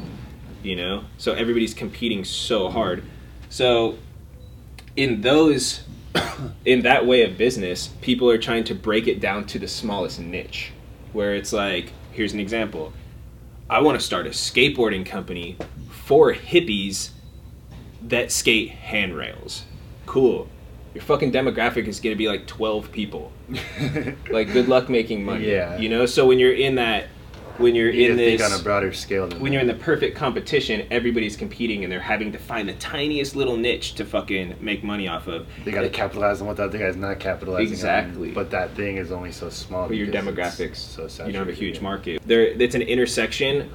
[0.63, 1.05] you know?
[1.17, 3.05] So everybody's competing so hard.
[3.49, 3.99] So
[4.97, 5.83] in those
[6.65, 10.19] in that way of business people are trying to break it down to the smallest
[10.19, 10.73] niche
[11.13, 12.93] where it's like here's an example.
[13.71, 15.57] I want to start a skateboarding company
[15.91, 17.11] for hippies
[18.03, 19.65] that skate handrails.
[20.07, 20.49] Cool
[20.99, 23.31] your fucking demographic is going to be like 12 people
[24.31, 25.79] like good luck making money Yeah.
[25.79, 27.07] you know so when you're in that
[27.59, 29.55] when you're You in this think on a broader scale than when that.
[29.55, 33.57] you're in the perfect competition, everybody's competing and they're having to find the tiniest little
[33.57, 35.45] niche to fucking make money off of.
[35.65, 38.29] They got to capitalize on what the other guy's not capitalizing Exactly.
[38.29, 38.35] on.
[38.35, 39.89] But that thing is only so small.
[39.89, 42.23] But your demographics, so you don't have a huge market.
[42.25, 43.69] There, it's an intersection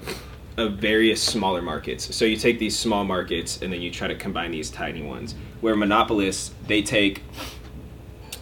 [0.58, 2.16] of various smaller markets.
[2.16, 5.36] So you take these small markets and then you try to combine these tiny ones.
[5.62, 7.24] Where monopolists, they take,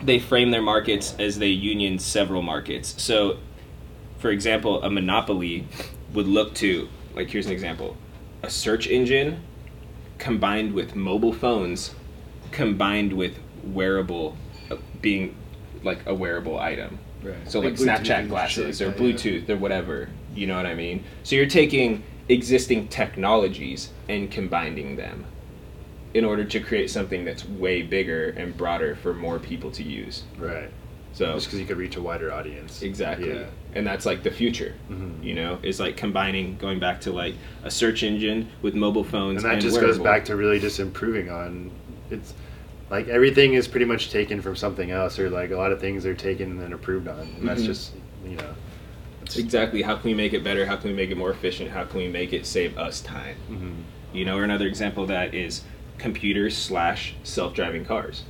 [0.02, 3.02] they frame their markets as they union several markets.
[3.02, 3.38] So,
[4.18, 5.68] for example, a monopoly
[6.14, 7.96] would look to, like, here's an example,
[8.44, 9.42] a search engine
[10.18, 11.96] combined with mobile phones,
[12.52, 14.36] combined with wearable,
[14.70, 15.36] uh, being
[15.84, 17.00] like a wearable item.
[17.24, 17.36] Right.
[17.46, 19.02] So like, Bluetooth Snapchat glasses or like yeah.
[19.04, 20.10] Bluetooth or whatever.
[20.36, 21.04] You know what I mean?
[21.24, 25.26] So you're taking existing technologies and combining them
[26.14, 30.24] in order to create something that's way bigger and broader for more people to use.
[30.38, 30.70] Right.
[31.14, 32.82] So Just because you could reach a wider audience.
[32.82, 33.30] exactly.
[33.34, 33.46] Yeah.
[33.76, 34.74] And that's like the future.
[34.90, 35.24] Mhm.
[35.24, 39.44] You know, is like combining going back to like a search engine with mobile phones
[39.44, 41.72] And that and just goes back to really just improving on
[42.10, 42.34] it's
[42.90, 46.06] like everything is pretty much taken from something else or like a lot of things
[46.06, 47.66] are taken and then improved on and that's Mhm.
[47.68, 47.94] just
[48.26, 48.54] you know
[49.38, 49.82] Exactly.
[49.82, 50.66] How can we make it better?
[50.66, 51.72] How can we make it more efficient?
[51.72, 53.36] How can we make it save us time?
[53.50, 53.74] Mhm.
[54.14, 55.64] You know, or another example of that is
[55.98, 58.24] computers slash self driving cars.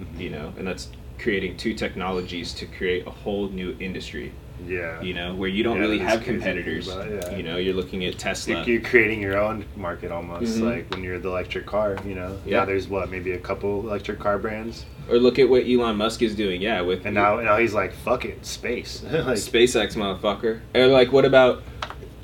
[0.00, 0.20] Mhm.
[0.20, 0.88] You know, and that's
[1.18, 4.32] creating two technologies to create a whole new industry.
[4.66, 6.86] Yeah You know, where you don't Yeah, really have crazy to think competitors.
[6.88, 7.36] yeah.
[7.36, 8.56] You know, you're looking at Tesla.
[8.64, 10.62] You're, you're creating your own market almost Mhm.
[10.62, 12.58] like when you're the electric car you know Yeah.
[12.60, 16.22] yeah there's what maybe a couple electric car brands Or look at what Elon Musk
[16.22, 16.60] is doing.
[16.62, 20.60] Yeah, with and now now he's like fuck it space like SpaceX, motherfucker.
[20.74, 21.62] Or like, what about?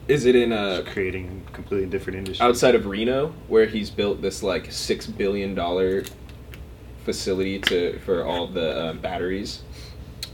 [0.09, 4.21] Is it in a creating a completely different industry outside of Reno where he's built
[4.21, 6.03] this like six billion dollar
[7.05, 9.63] facility to for all the um, batteries?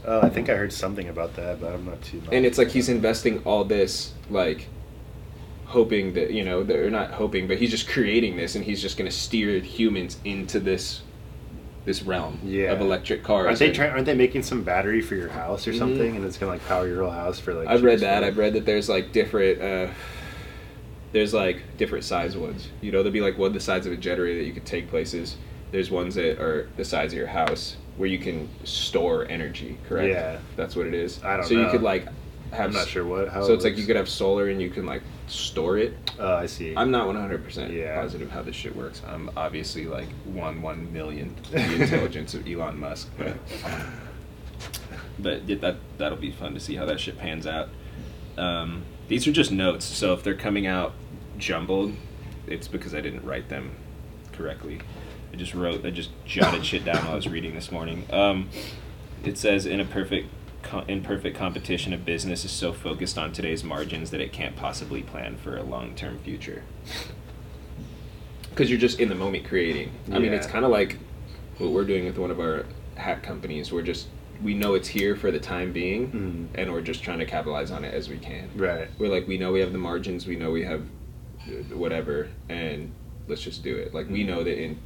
[0.05, 2.29] Oh I think I heard something about that but I'm not too much.
[2.33, 4.67] and it's like he's investing all this like
[5.65, 8.97] hoping that you know they're not hoping but he's just creating this and he's just
[8.97, 11.01] going to steer humans into this
[11.85, 12.71] this realm Yeah.
[12.71, 13.91] of electric cars Aren't they trying?
[13.91, 15.77] Aren't they making some battery for your house or Mhm.
[15.77, 17.67] something, and it's gonna like power your whole house for like?
[17.67, 19.87] i've read that i've read that there's like different uh
[21.11, 23.97] there's like different size ones you know there'll be like one the size of a
[23.97, 25.37] generator that you could take places
[25.71, 30.09] there's ones that are the size of your house where you can store energy correct
[30.09, 30.39] Yeah.
[30.55, 32.05] that's what it is I don't so you could like
[32.51, 33.27] have I'm not sure what.
[33.29, 35.93] How so it it's like you could have solar and you can like store it
[36.17, 36.73] Oh, I see.
[36.75, 38.01] I'm not 100% Yeah.
[38.01, 39.01] positive how this shit works.
[39.07, 43.37] I'm obviously like one one million the intelligence of Elon Musk, but
[45.19, 47.69] but that that'll be fun to see how that shit pans out.
[48.37, 50.93] Um, these are just notes, so if they're coming out
[51.37, 51.93] jumbled,
[52.47, 53.71] it's because I didn't write them
[54.31, 54.79] correctly.
[55.31, 58.05] I just wrote, I just jotted shit down while I was reading this morning.
[58.11, 58.49] Um,
[59.23, 60.27] it says in a perfect
[60.63, 64.55] co- in perfect competition, a business is so focused on today's margins that it can't
[64.55, 66.63] possibly plan for a long term future.
[68.49, 69.91] Because you're just in the moment creating.
[70.11, 70.97] I mean, it's kind of like
[71.59, 72.65] what we're doing with one of our
[72.95, 73.71] hat companies.
[73.71, 74.07] We're just
[74.41, 76.11] we know it's here for the time being,
[76.53, 76.59] Mhm.
[76.59, 78.49] and we're just trying to capitalize on it as we can.
[78.55, 78.87] Right.
[78.97, 80.81] We're like, we know we have the margins, we know we have
[81.45, 82.91] uh, whatever, and
[83.27, 83.93] let's just do it.
[83.93, 84.77] Like we know that in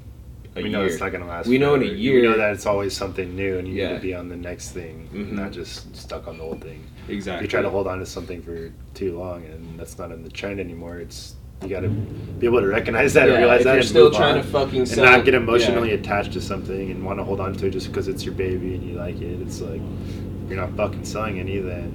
[0.55, 0.71] a we year.
[0.79, 1.47] know it's not gonna last.
[1.47, 3.93] We know in a year- We know that it's always something new, and you need
[3.95, 5.31] to be on the next thing, Mhm.
[5.33, 6.81] not just stuck on the old thing.
[7.09, 7.37] exactly.
[7.39, 10.23] If you try to hold on to something for too long, and that's not in
[10.23, 10.99] the trend anymore.
[10.99, 13.87] It's you got to be able to recognize that Yeah, and realize that you're and
[13.87, 15.95] still trying to fucking and not get emotionally yeah.
[15.95, 18.75] attached to something and want to hold on to it just because it's your baby
[18.75, 19.39] and you like it.
[19.41, 19.79] It's like
[20.49, 21.59] you're not fucking selling any.
[21.59, 21.91] Then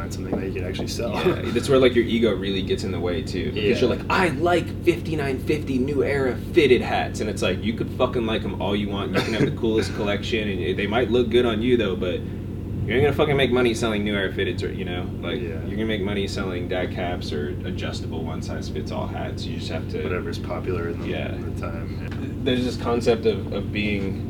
[0.00, 1.12] find something that you can actually sell.
[1.14, 3.52] Yeah, that's where like your ego really gets in the way too.
[3.52, 3.86] Because Yeah.
[3.88, 8.24] you're like, I like 5950 New Era fitted hats, and it's like you could fucking
[8.26, 9.12] like them all you want.
[9.14, 12.20] You can have the coolest collection, and they might look good on you though, but
[12.20, 15.48] you ain't gonna fucking make money selling New Era fitteds, or you know, like Yeah.
[15.66, 19.44] you're gonna make money selling dad caps or adjustable one size fits all hats.
[19.44, 20.02] You just have to.
[20.02, 21.34] Whatever's popular in the, Yeah.
[21.54, 22.40] the time.
[22.42, 24.26] There's this concept of of being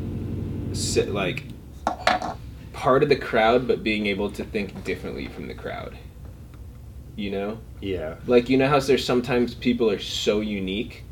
[1.07, 1.43] like
[2.81, 5.95] part of the crowd, but being able to think differently from the crowd.
[7.15, 7.59] You know.
[7.79, 8.15] Yeah.
[8.25, 11.03] Like you know how there's sometimes people are so unique,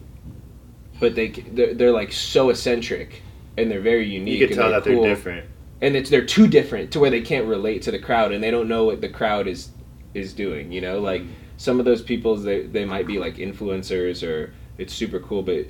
[0.99, 3.21] but they they're, they're like so eccentric
[3.55, 4.39] and they're very unique.
[4.39, 5.47] You can tell they're that they're different.
[5.81, 8.49] and it's they're too different to where they can't relate to the crowd and they
[8.49, 9.69] don't know what the crowd is
[10.15, 10.71] is doing.
[10.71, 11.33] You know, like mm-hmm.
[11.57, 15.67] some of those people they they might be like influencers or it's super cool, but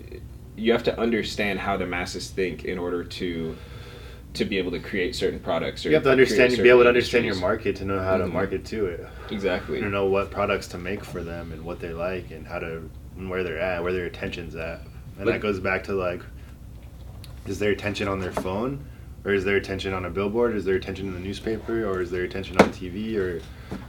[0.56, 3.58] you have to understand how the masses think in order to
[4.34, 5.86] to be able to create certain products.
[5.86, 8.18] Or You have to understand, certain be able to understand your market to know how
[8.18, 8.32] to Mhm.
[8.34, 9.06] market to it.
[9.32, 9.80] Exactly.
[9.82, 12.90] To know what products to make for them and what they like and how to
[13.18, 14.82] and where they're at, where their attention's at.
[15.18, 16.22] And Like- that goes back to like,
[17.48, 18.80] is their attention on their phone,
[19.26, 20.56] or is their attention on a billboard?
[20.56, 23.42] Is their attention in the newspaper, or is their attention on TV, or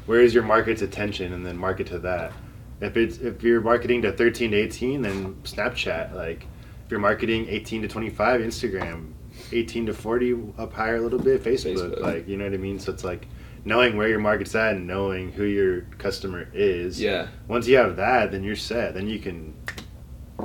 [0.06, 2.32] where is your market's attention, and then market to that.
[2.80, 6.14] If it's if you're marketing to 13 to 18, then Snapchat.
[6.14, 6.46] Like,
[6.86, 9.08] if you're marketing 18 to 25, Instagram.
[9.52, 11.76] 18 to 40 up higher a little bit, Facebook.
[11.76, 12.00] Facebook.
[12.00, 12.78] Like, you know what I mean?
[12.78, 13.26] So it's like
[13.64, 17.00] knowing where your market's at and knowing who your customer is.
[17.00, 17.28] Yeah.
[17.48, 18.94] Once you have that, then you're set.
[18.94, 19.54] Then you can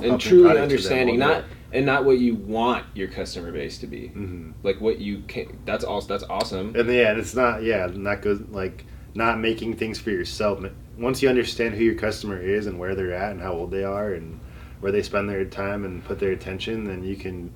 [0.02, 3.78] and truly product to them understanding not and not what you want your customer base
[3.78, 7.34] to be hmm like what you can that's also that's awesome And yeah, and it's
[7.34, 10.62] not yeah, not good like not making things for yourself.
[10.98, 13.82] Once you understand who your customer is and where they're at and how old they
[13.82, 14.38] are and
[14.80, 17.52] where they spend their time and put their attention, then you can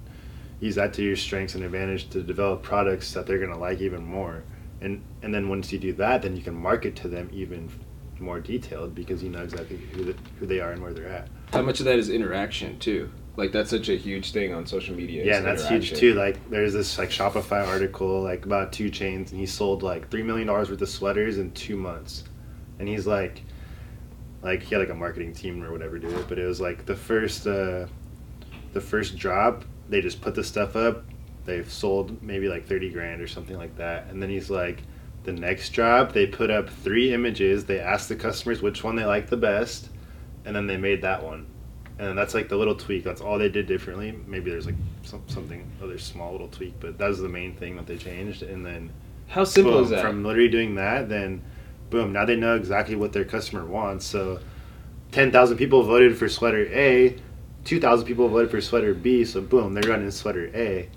[0.60, 4.04] use that to your strengths and advantage to develop products that they're gonna like even
[4.04, 4.44] more.
[4.80, 7.70] And and then once you do that, then you can market to them even
[8.18, 11.28] more detailed because you know exactly who the, who they are and where they're at.
[11.54, 14.94] how much of that is interaction too like that's such a huge thing on social
[14.94, 16.14] media Yeah, and that's huge too.
[16.14, 20.22] Like, there's this like Shopify article like about 2 Chainz, and he sold like three
[20.22, 22.24] million dollars worth of sweaters in two months,
[22.78, 23.42] and he's like,
[24.42, 26.84] like he had like a marketing team or whatever do it, but it was like
[26.86, 27.86] the first, uh,
[28.72, 31.04] the first drop, they just put the stuff up,
[31.44, 34.82] they've sold maybe like thirty grand or something like that, and then he's like,
[35.24, 39.04] the next job, they put up three images, they asked the customers which one they
[39.04, 39.90] liked the best,
[40.44, 41.46] and then they made that one
[42.00, 43.04] and that's like the little tweak.
[43.04, 44.18] That's all they did differently.
[44.26, 47.76] Maybe there's like some, something other small little tweak, but that was the main thing
[47.76, 48.42] that they changed.
[48.42, 48.90] And then
[49.28, 51.42] how simple boom, is that from literally doing that, then
[51.90, 54.06] boom, now they know exactly what their customer wants.
[54.06, 54.40] So
[55.12, 57.18] ten thousand people voted for sweater A,
[57.64, 59.24] two thousand people voted for sweater B.
[59.24, 60.88] So boom, they're running sweater A.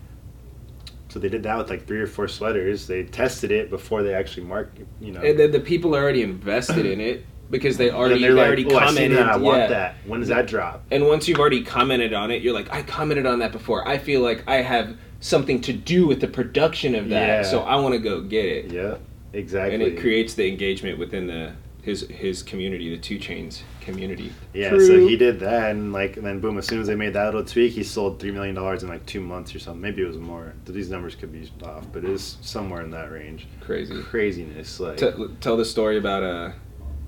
[1.09, 2.87] So they did that with like three or four sweaters.
[2.87, 4.79] They tested it before they actually marked.
[4.99, 8.39] You know, and then the people already invested in it because they already they're they
[8.39, 9.29] like, already "Oh, I commented that.
[9.29, 9.67] I want yeah.
[9.67, 9.95] that.
[10.07, 13.25] When does that drop?" and once you've already commented on it you're like i commented
[13.27, 17.09] on that before i feel like i have something to do with the production of
[17.09, 17.43] that Yeah.
[17.43, 18.95] so i want to go get it Yeah,
[19.33, 19.73] exactly.
[19.75, 24.69] and it creates the engagement within the his his community the 2 Chainz community Yeah,
[24.69, 24.87] True.
[24.87, 26.57] so he did that, and like, and then boom!
[26.57, 29.05] As soon as they made that little tweak, he sold three million dollars in like
[29.05, 29.81] two months or something.
[29.81, 30.53] Maybe it was more.
[30.65, 33.47] These numbers could be off, but it is somewhere in that range.
[33.61, 36.51] crazy Craziness, like T- tell the story about uh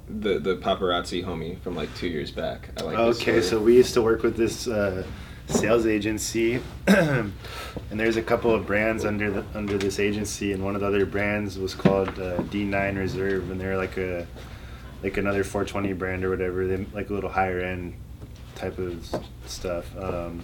[0.08, 3.76] the the paparazzi homie from like two years back i like this okay, so we
[3.76, 5.04] used to work with this uh,
[5.48, 7.34] sales agency, and
[7.92, 11.06] there's a couple of brands under the under this agency, and one of the other
[11.06, 14.28] brands was called uh, D9 Reserve, and they're like a
[15.06, 16.66] like another 420 brand or whatever.
[16.66, 17.94] They like a little higher end
[18.56, 19.08] type of
[19.46, 19.86] stuff.
[19.96, 20.44] Um,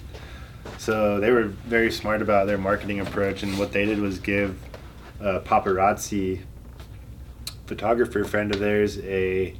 [0.78, 4.56] so they were very smart about their marketing approach, and what they did was give
[5.20, 6.42] a paparazzi
[7.66, 9.56] photographer friend of theirs a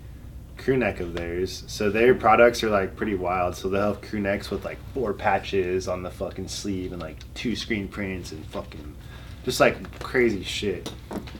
[0.58, 1.64] crew neck of theirs.
[1.66, 3.56] So their products are like pretty wild.
[3.56, 7.18] So they'll have crew necks with like four patches on the fucking sleeve and like
[7.34, 8.96] two screen prints and fucking
[9.44, 10.92] just like crazy shit.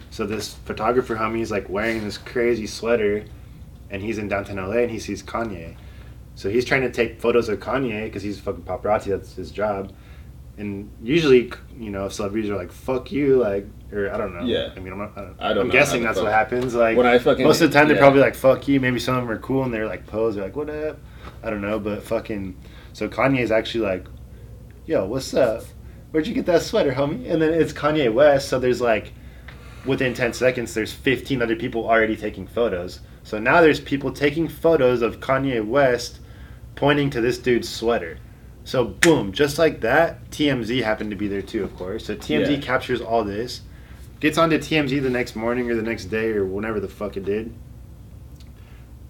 [0.10, 3.24] So this photographer homie's like wearing this crazy sweater
[3.92, 5.76] and he's in downtown LA and he sees Kanye.
[6.34, 9.06] So he's trying to take photos of Kanye because he's a fucking paparazzi.
[9.06, 9.94] That's his job.
[10.58, 14.44] And usually, you know, if celebrities are like "fuck you," like, or I don't know.
[14.44, 14.72] Yeah.
[14.76, 15.12] I mean, I'm not.
[15.16, 16.74] I don't, I don't I'm guessing that's what happens.
[16.74, 19.16] Like, when i fucking most of the time they're probably like "fuck you." Maybe some
[19.16, 20.36] of them are cool and they're like pose.
[20.36, 21.00] They're like, "What up?"
[21.44, 22.58] I don't know, but fucking.
[22.94, 24.06] So Kanye is actually like
[24.86, 25.64] yo, what's up?
[26.12, 27.30] Where'd you get that sweater, homie?
[27.32, 29.14] And then it's Kanye West, so there's like,
[29.86, 33.00] within 10 seconds, there's 15 other people already taking photos.
[33.24, 36.20] So now there's people taking photos of Kanye West
[36.76, 38.18] pointing to this dude's sweater.
[38.64, 42.06] So boom, just like that, TMZ happened to be there too, of course.
[42.06, 42.60] So TMZ Yeah.
[42.62, 43.62] captures all this,
[44.20, 47.26] gets onto TMZ the next morning or the next day or whenever the fuck it
[47.26, 47.54] did.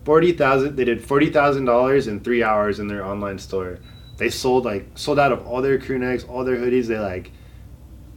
[0.04, 0.78] Forty thousand.
[0.78, 3.78] They did forty thousand dollars in three hours in their online store.
[4.18, 6.88] They sold like sold out of all their crew necks, all their hoodies.
[6.88, 7.32] They like,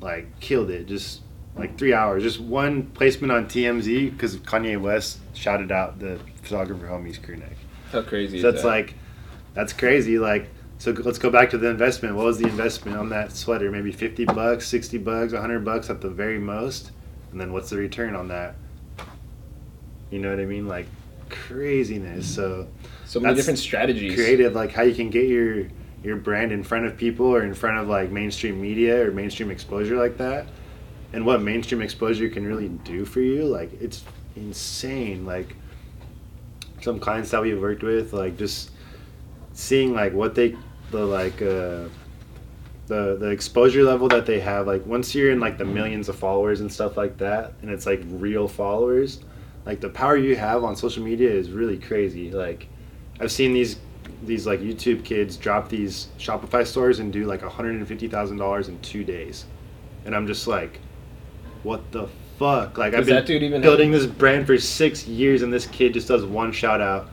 [0.00, 0.86] like killed it.
[0.86, 1.20] Just
[1.56, 2.22] like three hours.
[2.22, 7.56] Just one placement on TMZ because Kanye West shouted out the photographer homie's crew neck.
[7.92, 8.68] How crazy So that's that?
[8.68, 8.94] like,
[9.54, 10.18] that's crazy.
[10.18, 12.16] Like, so let's go back to the investment.
[12.16, 13.70] What was the investment on that sweater?
[13.70, 16.90] Maybe fifty bucks, sixty bucks, hundred bucks at the very most.
[17.30, 18.56] And then what's the return on that?
[20.10, 20.66] You know what I mean?
[20.68, 20.86] Like
[21.30, 22.32] craziness.
[22.32, 22.68] So
[23.06, 24.14] so many different strategies.
[24.14, 25.66] creative, like how you can get your
[26.02, 29.50] your brand in front of people or in front of like mainstream media or mainstream
[29.50, 30.46] exposure like that,
[31.14, 33.44] and what mainstream exposure can really do for you.
[33.44, 35.24] Like it's insane.
[35.24, 35.54] Like
[36.80, 38.70] some clients that we've worked with, like just
[39.52, 40.56] seeing like what they
[40.90, 41.88] the like uh
[42.86, 46.16] the the exposure level that they have like once you're in like the millions of
[46.16, 49.20] followers and stuff like that and it's like real followers
[49.64, 52.68] like the power you have on social media is really crazy like
[53.20, 53.78] i've seen these
[54.24, 59.46] these like youtube kids drop these shopify stores and do like $150000 in two days
[60.04, 60.80] and i'm just like
[61.64, 62.78] what the fuck?
[62.78, 65.94] Like i've been that dude even building this brand for six years and this kid
[65.94, 67.10] just does one shout out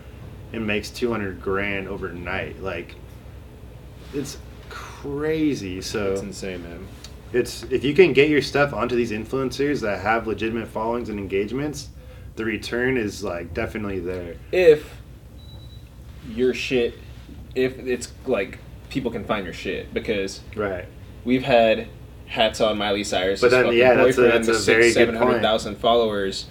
[0.54, 2.62] and makes 200 grand overnight.
[2.62, 2.96] Like
[4.14, 4.38] it's
[4.70, 6.88] crazy so It's insane, man.
[7.34, 11.18] it's if you can get your stuff onto these influencers that have legitimate followings and
[11.18, 11.90] engagements
[12.36, 14.36] the return is like definitely there.
[14.52, 14.98] If
[16.30, 16.98] your shit,
[17.56, 18.60] if it's like
[18.90, 20.86] people can find your shit because right.
[21.24, 21.88] we've had
[22.32, 23.42] hats on Miley Cyrus.
[23.42, 26.48] But then, yeah, that's a- that's a with very six, good seven hundred thousand followers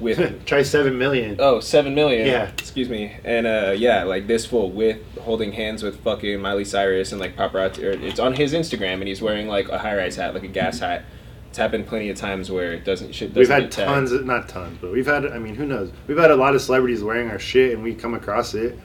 [0.00, 1.36] with try seven million.
[1.40, 2.26] Oh, seven million.
[2.26, 2.48] Yeah.
[2.56, 3.16] excuse me.
[3.24, 7.36] And uh, yeah, like this fool with holding hands with fucking Miley Cyrus and like
[7.36, 7.82] paparazzi.
[7.82, 10.48] Or it's on his Instagram and he's wearing like a high rise hat, like a
[10.48, 11.04] gas hat.
[11.48, 14.50] It's happened plenty of times where it doesn't shit doesn't we've had tons of, not
[14.50, 17.30] tons but we've had i mean who knows we've had a lot of celebrities wearing
[17.30, 18.78] our shit and we come across it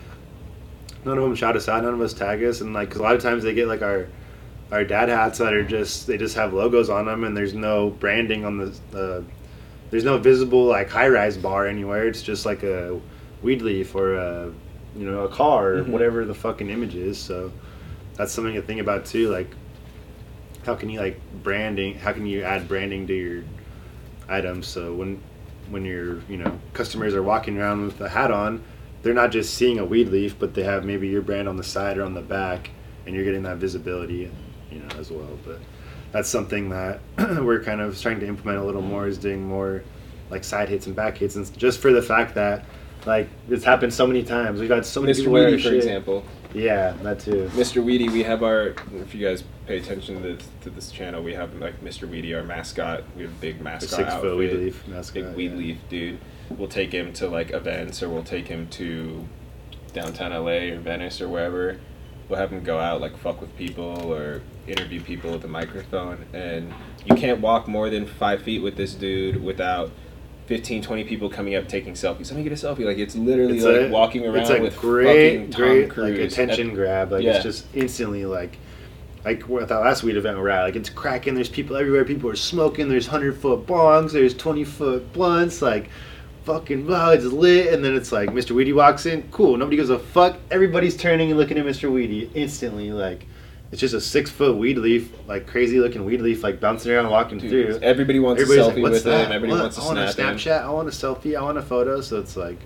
[1.03, 3.03] none of them shout us out none of us tag us and like 'cause a
[3.03, 4.07] lot of times they get like our
[4.73, 7.91] our dad hats that are just they just have logos on them and there's no
[7.91, 9.21] branding on the uh,
[9.91, 12.07] there's no visible like high rise bar anywhere.
[12.07, 12.99] It's just like a
[13.43, 14.51] weed leaf or a
[14.97, 15.89] you know a car or Mhm.
[15.89, 17.19] whatever the fucking image is.
[17.19, 17.51] So
[18.15, 19.51] that's something to think about too like
[20.65, 23.43] how can you like branding how can you add branding to your
[24.27, 24.65] items?
[24.67, 25.21] So when
[25.69, 28.63] when your you know customers are walking around with a hat on
[29.03, 31.63] they're not just seeing a weed leaf but they have maybe your brand on the
[31.63, 32.71] side or on the back
[33.05, 34.31] and you're getting that visibility
[34.73, 35.59] you know as well but
[36.11, 39.83] that's something that we're kind of trying to implement a little more is doing more
[40.29, 42.65] like side hits and back hits and just for the fact that
[43.05, 45.17] like it's happened so many times we've had so many Mr.
[45.17, 45.73] people Weedy, for shit.
[45.73, 46.23] example.
[46.53, 47.83] yeah that too Mr.
[47.83, 48.75] Weedy, we have our.
[48.95, 52.07] If you guys pay attention to this, to this channel, we have like Mr.
[52.07, 53.03] Weedy, our mascot.
[53.15, 54.21] We have a big the mascot six outfit.
[54.21, 55.57] foot weed leaf mascot big weed yeah.
[55.57, 56.19] leaf dude.
[56.49, 59.27] We'll take him to like events, or we'll take him to
[59.93, 61.79] downtown LA or Venice or wherever.
[62.33, 66.25] We'll have him go out like fuck with people or interview people with a microphone,
[66.33, 66.73] and
[67.05, 69.91] you can't walk more than five feet with this dude without.
[70.47, 72.29] 15, 20 people coming up taking selfies.
[72.29, 72.83] Let me get a selfie.
[72.85, 75.89] Like it's literally It's like a- walking around it's a with great, fucking Tom great
[75.89, 76.19] Cruise.
[76.19, 77.13] like attention grab.
[77.13, 77.35] Like Yeah.
[77.35, 78.57] it's just instantly like,
[79.23, 81.33] like with our last weed event we're at, like it's cracking.
[81.33, 82.03] There's people everywhere.
[82.03, 82.89] People are smoking.
[82.89, 84.11] There's hundred foot bongs.
[84.11, 85.61] There's twenty foot blunts.
[85.61, 85.89] Like,
[86.45, 87.73] fucking wow, it's lit.
[87.73, 88.51] And then it's like Mr.
[88.51, 89.23] Weedy walks in.
[89.31, 89.57] Cool.
[89.57, 90.37] Nobody gives a fuck.
[90.51, 91.91] Everybody's turning and looking at Mr.
[91.91, 92.91] Weedy instantly.
[92.91, 93.25] Like,
[93.71, 97.09] it's just a six foot weed leaf, like crazy looking weed leaf, like bouncing around,
[97.09, 97.79] walking Dude, through.
[97.81, 99.25] everybody wants Everybody's a like, selfie "What's with that?
[99.27, 99.31] him.
[99.31, 99.61] Everybody What?
[99.61, 100.37] wants a I want a snap him.
[100.37, 100.61] Snapchat.
[100.63, 101.35] I want a selfie.
[101.37, 101.99] I want a photo.
[102.01, 102.59] So it's like,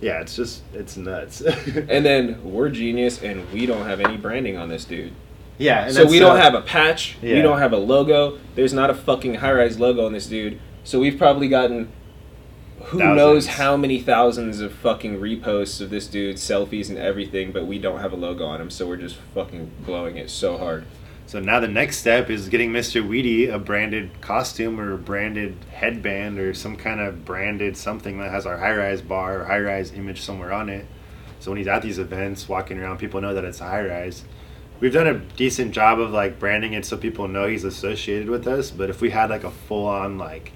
[0.00, 1.40] yeah, it's just it's nuts.
[1.88, 5.12] And then we're genius, and we don't have any branding on this dude.
[5.58, 7.16] yeah, and so we don't have a patch.
[7.20, 8.38] We don't have a logo.
[8.54, 10.60] There's not a fucking high rise logo on this dude.
[10.84, 11.88] So we've probably gotten
[12.88, 13.16] who Thousands.
[13.16, 17.78] knows how many thousands of fucking reposts of this dude, selfies and everything, but we
[17.78, 18.70] don't have a logo on him.
[18.70, 20.86] So we're just fucking blowing it so hard.
[21.26, 23.06] So now the next step is getting Mr.
[23.06, 28.30] Weedy a branded costume or a branded headband or some kind of branded something that
[28.30, 30.86] has our high rise bar or high rise image somewhere on it.
[31.40, 34.24] So when he's at these events, walking around, people know that it's a high rise.
[34.80, 38.46] We've done a decent job of like branding it so people know he's associated with
[38.46, 38.70] us.
[38.70, 40.52] But if we had like a full on like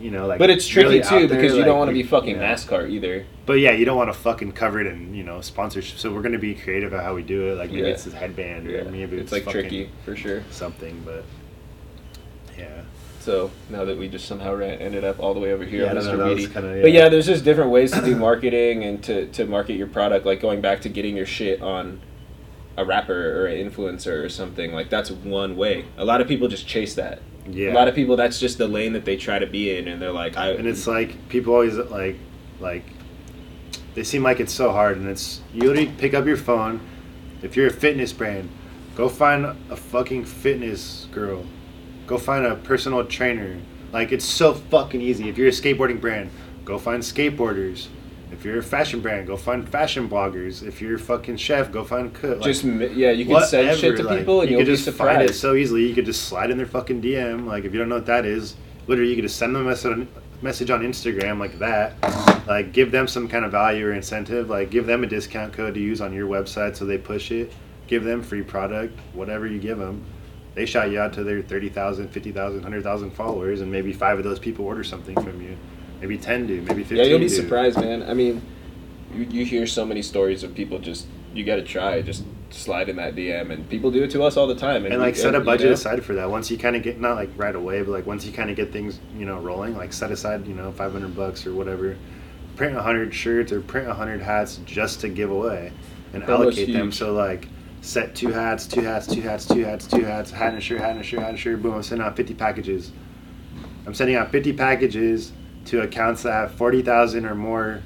[0.00, 0.38] you know, like.
[0.38, 2.52] But it's tricky really too there, because you like, don't want to be fucking yeah.
[2.54, 3.26] NASCAR either.
[3.46, 5.98] But yeah, you don't want to fucking cover it in you know sponsorship.
[5.98, 7.56] So we're gonna be creative about how we do it.
[7.56, 7.94] Like maybe Yeah.
[7.94, 10.42] it's this headband or Yeah, maybe it's it's, like tricky for sure.
[10.50, 11.02] something.
[11.04, 11.24] But
[12.58, 12.82] yeah,
[13.20, 15.92] So now that we just somehow ran, ended up all the way over here Yeah,
[15.92, 16.04] Mr.
[16.12, 16.52] know, that was Weedy.
[16.52, 17.02] kinda- But yeah.
[17.02, 20.24] yeah, there's just different ways to do marketing and to, to market your product.
[20.24, 22.00] Like going back to getting your shit on
[22.78, 24.72] a rapper or an influencer or something.
[24.72, 25.84] Like that's one way.
[25.98, 27.20] A lot of people just chase that.
[27.48, 27.72] Yeah.
[27.72, 30.00] A lot of people that's just the lane that they try to be in, and
[30.00, 30.50] they're like, I.
[30.50, 32.16] and it's like people always like
[32.60, 32.84] like
[33.96, 36.80] they seem like it's so hard and it's you literally pick up your phone
[37.42, 38.48] if you're a fitness brand
[38.94, 41.44] go find a fucking fitness girl
[42.06, 43.58] go find a personal trainer
[43.92, 46.30] like it's so fucking easy if you're a skateboarding brand
[46.64, 47.88] go find skateboarders
[48.32, 51.84] if you're a fashion brand go find fashion bloggers if you're a fucking chef go
[51.84, 54.66] find cook like, just yeah, you can send shit to like, people and you you'll
[54.66, 55.86] could be just find it so easily.
[55.86, 57.46] You could just slide in their fucking DM.
[57.46, 58.56] Like if you don't know what that is,
[58.86, 60.08] literally you could just send them a message on,
[60.42, 61.94] message on Instagram like that.
[62.46, 64.48] Like give them some kind of value or incentive.
[64.48, 67.52] Like give them a discount code to use on your website so they push it.
[67.86, 70.04] Give them free product, whatever you give them.
[70.54, 74.38] They shout you out to their 30,000, 50,000, 100,000 followers, and maybe five of those
[74.38, 75.56] people order something from you.
[76.00, 77.34] Maybe 10 do, maybe 15 Yeah, you'll be do.
[77.34, 78.02] surprised, man.
[78.02, 78.42] I mean,
[79.14, 82.88] you, you hear so many stories of people just you got to try, just slide
[82.88, 84.86] in that DM, and people do it to us all the time.
[84.86, 85.72] and like we- set a you budget know?
[85.72, 88.24] aside for that once you kind of get not like right away but like once
[88.24, 91.46] you kind of get things you know rolling like set aside you know 500 bucks
[91.46, 91.96] or whatever
[92.54, 95.72] print 100 shirts or print 100 hats just to give away
[96.14, 97.48] and Promo's allocate them so like
[97.82, 100.80] set two hats two hats two hats two hats two hats hat and a shirt
[100.80, 102.92] hat and a shirt hat and a shirt boom i'm sending out 50 packages
[103.86, 105.32] i'm sending out 50 packages
[105.66, 107.82] to accounts that have 40000 or more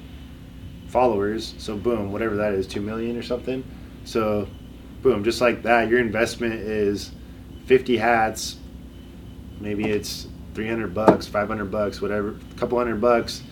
[0.89, 3.65] followers so boom whatever that is 2 million or something.
[4.05, 4.49] So
[5.03, 7.13] boom just like that your investment is
[7.67, 8.57] 50 hats
[9.61, 13.43] maybe it's 300 bucks 500 bucks whatever a couple hundred bucks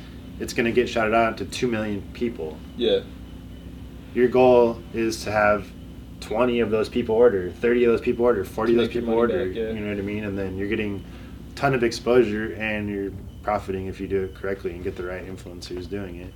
[0.40, 2.56] it's going to get shouted out to 2 million people.
[2.76, 3.00] Yeah,
[4.14, 5.70] your goal is to have
[6.20, 9.46] 20 of those people order 30 of those people order 40 of those people order
[9.46, 9.70] back, yeah.
[9.70, 10.24] you know what i mean?
[10.24, 11.04] And then you're getting
[11.52, 13.12] a ton of exposure and you're
[13.48, 16.34] profiting if you do it correctly and get the right influencers doing it.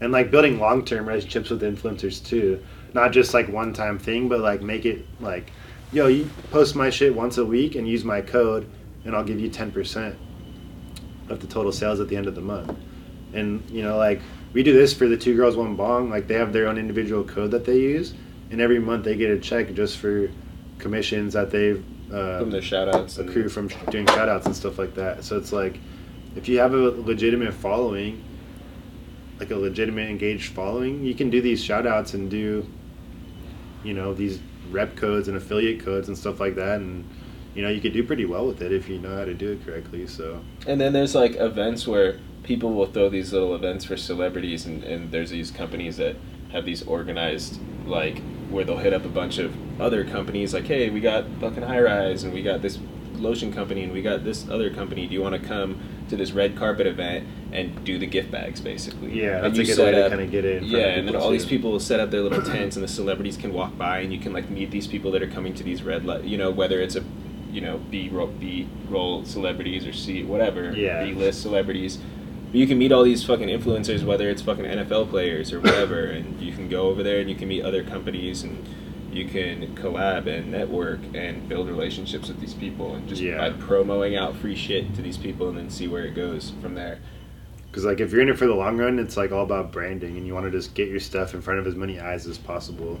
[0.00, 2.60] And like building long-term relationships with influencers too.
[2.94, 5.52] Not just like one time thing but like make it like
[5.92, 8.68] yo you post my shit once a week and use my code
[9.04, 10.16] and i'll give you 10%
[11.28, 12.76] of the total sales at the end of the month.
[13.34, 14.20] And you know like
[14.52, 16.10] we do this for the two girls one bong.
[16.10, 18.14] Like they have their own individual code that they use
[18.50, 20.28] and every month they get a check just for
[20.80, 23.18] commissions that they've uh, from their shout outs.
[23.18, 25.24] accrue from doing shout outs and stuff like that.
[25.24, 25.78] So it's like
[26.38, 28.24] if you have a legitimate following
[29.38, 32.66] like a legitimate engaged following you can do these shout outs and do
[33.84, 37.04] you know these rep codes and affiliate codes and stuff like that and
[37.54, 39.52] you know you could do pretty well with it if you know how to do
[39.52, 42.18] it correctly so And then there's like events where
[42.48, 46.16] people will throw these little events for celebrities, and, and there's these companies that
[46.50, 50.88] have these organized, like, where they'll hit up a bunch of other companies, like, hey,
[50.88, 52.78] we got fucking High Rise, and we got this
[53.14, 55.06] lotion company, and we got this other company.
[55.06, 55.78] Do you want to come
[56.08, 59.20] to this red carpet event and do the gift bags, basically?
[59.22, 61.08] Yeah, And that's a you good set way to kinda get in Yeah, of and
[61.08, 63.76] then all these people will set up their little tents, and the celebrities can walk
[63.78, 66.26] by, and you can like meet these people that are coming to these red, li-
[66.26, 67.04] you know, whether it's a
[67.50, 71.02] you know B roll B roll celebrities or C whatever Yeah.
[71.04, 71.98] B list celebrities.
[72.50, 76.04] But you can meet all these fucking influencers, whether it's fucking NFL players or whatever,
[76.04, 78.64] and you can go over there and you can meet other companies and
[79.18, 83.36] you can collab and network and build relationships with these people and just Yeah.
[83.38, 86.74] by promoting out free shit to these people and then see where it goes from
[86.74, 87.00] there.
[87.70, 90.16] Because like if you're in it for the long run, it's like all about branding,
[90.16, 92.38] and you want to just get your stuff in front of as many eyes as
[92.38, 92.98] possible.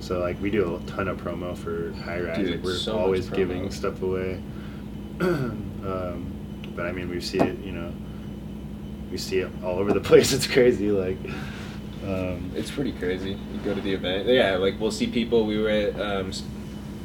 [0.00, 2.36] So like we do a ton of promo for High Rise.
[2.36, 4.40] Dude, like, we're so always giving stuff away.
[5.20, 6.32] um,
[6.76, 7.58] but I mean, we see it.
[7.60, 7.92] You know,
[9.10, 10.32] we see it all over the place.
[10.32, 10.90] It's crazy.
[10.90, 11.18] Like,
[12.06, 13.30] um, It's pretty crazy.
[13.30, 14.28] You go to the event.
[14.28, 15.46] Yeah, like we'll see people.
[15.46, 16.32] We were at um,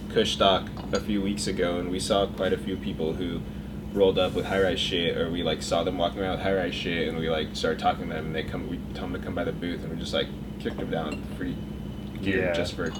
[0.09, 3.41] Kushstock a few weeks ago, and we saw quite a few people who
[3.93, 6.53] rolled up with high rise shit, or we like saw them walking around with high
[6.55, 8.69] rise shit, and we like started talking to them, and they come.
[8.69, 10.27] We tell them to come by the booth, and we just like
[10.59, 11.55] kicked them down free
[12.21, 12.53] gear Yeah.
[12.53, 12.91] just for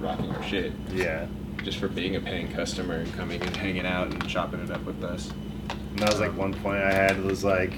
[0.00, 1.26] rocking our shit, yeah.
[1.64, 4.84] just for being a paying customer and coming and hanging out and chopping it up
[4.84, 5.32] with us.
[5.70, 7.72] And that was like one point I had was like,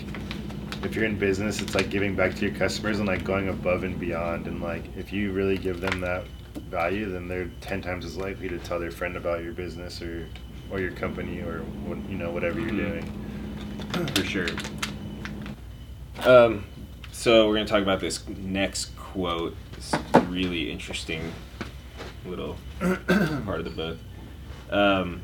[0.82, 3.84] if you're in business, it's like giving back to your customers and like going above
[3.84, 4.46] and beyond.
[4.46, 6.24] And like, if you really give them that
[6.68, 10.26] value, then they're ten times as likely to tell their friend about your business or
[10.70, 12.76] or your company or what you know whatever you're Mhm.
[12.76, 14.06] doing.
[14.14, 14.46] for sure.
[16.24, 16.64] Um,
[17.12, 19.56] so we're gonna talk about this next quote.
[19.74, 19.92] This
[20.28, 21.32] really interesting
[22.26, 23.98] little part of the book.
[24.70, 25.22] Um,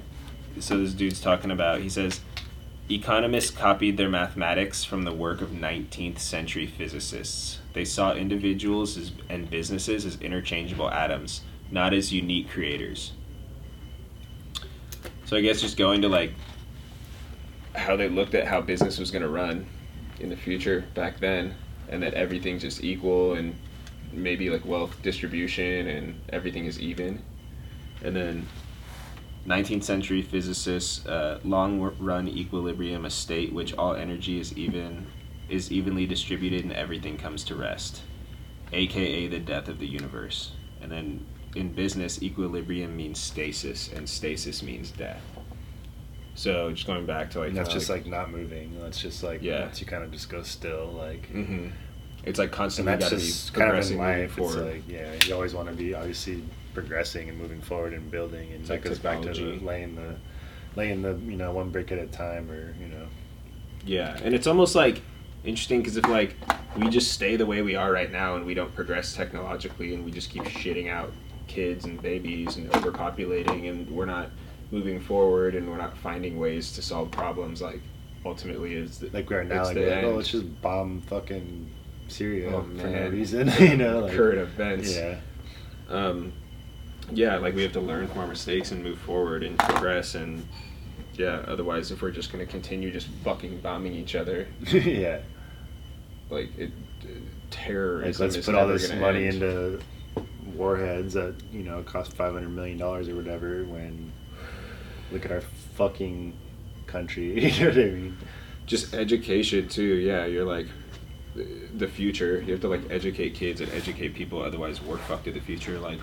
[0.58, 1.80] so this dude's talking about.
[1.80, 2.20] He says,
[2.88, 7.58] Economists copied their mathematics from the work of 19th century physicists.
[7.72, 13.12] They saw individuals as, and businesses as interchangeable atoms, not as unique creators.
[15.24, 16.32] So I guess just going to like
[17.74, 19.66] how they looked at how business was going to run
[20.20, 21.56] in the future back then,
[21.88, 23.56] and that everything's just equal and
[24.12, 27.20] maybe like wealth distribution and everything is even.
[28.04, 28.46] And then
[29.46, 35.06] 19th century physicists uh, long run equilibrium a state which all energy is even
[35.48, 38.02] is evenly distributed and everything comes to rest
[38.72, 41.24] aka the death of the universe and then
[41.54, 45.22] in business equilibrium means stasis and stasis means death
[46.34, 48.78] so just going back to like And that's just like, not moving.
[48.78, 49.62] That's just like Yeah.
[49.62, 51.26] once you kind of just go still, like.
[51.30, 51.68] hmm
[52.24, 54.36] it's like constantly that's got to just be kind of in life.
[54.38, 56.42] It's like yeah, you always want to be obviously
[56.76, 60.14] progressing and moving forward and building, and that like goes back to the, laying the,
[60.76, 63.06] laying the you know one brick at a time, or you know.
[63.84, 65.02] Yeah, and it's almost like
[65.44, 66.36] interesting because if like
[66.76, 70.04] we just stay the way we are right now and we don't progress technologically and
[70.04, 71.12] we just keep shitting out
[71.46, 74.28] kids and babies and overpopulating and we're not
[74.72, 77.80] moving forward and we're not finding ways to solve problems like
[78.24, 81.70] ultimately is the, Like we are now, it's like, like oh, let's just bomb fucking
[82.08, 84.00] Syria Oh, for no reason, you know.
[84.06, 84.96] Like, current events.
[84.96, 85.18] Yeah,
[85.88, 86.32] um,
[87.12, 90.46] yeah, like we have to learn from our mistakes and move forward and progress and
[91.14, 91.42] yeah.
[91.46, 95.20] Otherwise, if we're just gonna continue just fucking bombing each other, yeah.
[96.30, 96.72] like it,
[97.50, 98.26] terrorism.
[98.26, 99.42] Like let's put all this money end.
[99.42, 99.80] into
[100.54, 103.64] warheads that you know cost five hundred million dollars or whatever.
[103.64, 104.12] When
[105.10, 105.42] look at our
[105.74, 106.34] fucking
[106.86, 108.18] country, you know what I mean?
[108.66, 109.82] just education too.
[109.82, 110.66] Yeah, you're like
[111.34, 112.42] the future.
[112.42, 114.42] You have to like educate kids and educate people.
[114.42, 115.78] Otherwise, we're fucked in the future.
[115.78, 116.00] Like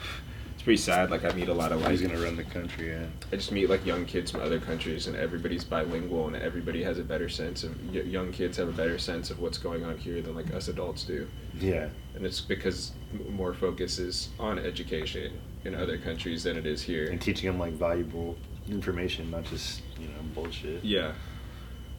[0.64, 1.12] pretty sad.
[1.12, 2.90] Like I meet a lot of like Who's gonna run the country?
[2.90, 3.06] Yeah.
[3.32, 6.98] I just meet like young kids from other countries, and everybody's bilingual, and everybody has
[7.00, 9.98] a better sense of y- young kids have a better sense of what's going on
[9.98, 11.28] here than like us adults do,
[11.60, 11.90] Yeah.
[12.16, 15.34] and it's because m- more focus is on education
[15.66, 17.10] in other countries than it is here.
[17.10, 18.36] And teaching them like valuable
[18.70, 20.84] information, not just you know bullshit.
[20.84, 21.12] Yeah.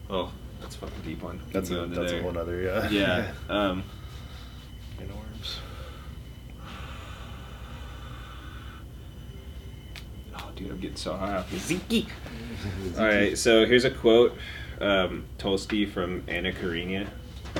[0.09, 1.39] Oh, that's a fucking deep one.
[1.51, 2.89] That's a that's a whole other yeah.
[2.89, 3.31] Yeah.
[3.49, 3.83] Um,
[4.99, 5.57] Enorms.
[10.37, 12.07] oh, dude, I'm getting so high off this zinky.
[12.97, 14.37] All right, so here's a quote,
[14.81, 17.07] um, Tolstoy from Anna Karenina.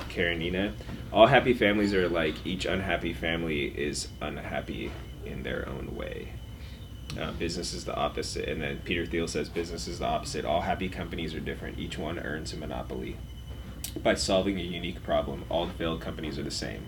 [0.10, 0.74] Karenina.
[1.12, 2.36] All happy families are alike.
[2.46, 4.92] Each unhappy family is unhappy
[5.26, 6.34] in their own way.
[7.20, 8.50] Uh, business is the opposite.
[8.50, 10.44] And then Peter Thiel says business is the opposite.
[10.44, 11.80] All happy companies are different.
[11.80, 13.18] Each one earns a monopoly.
[14.04, 16.88] By solving a unique problem, all failed companies are the same.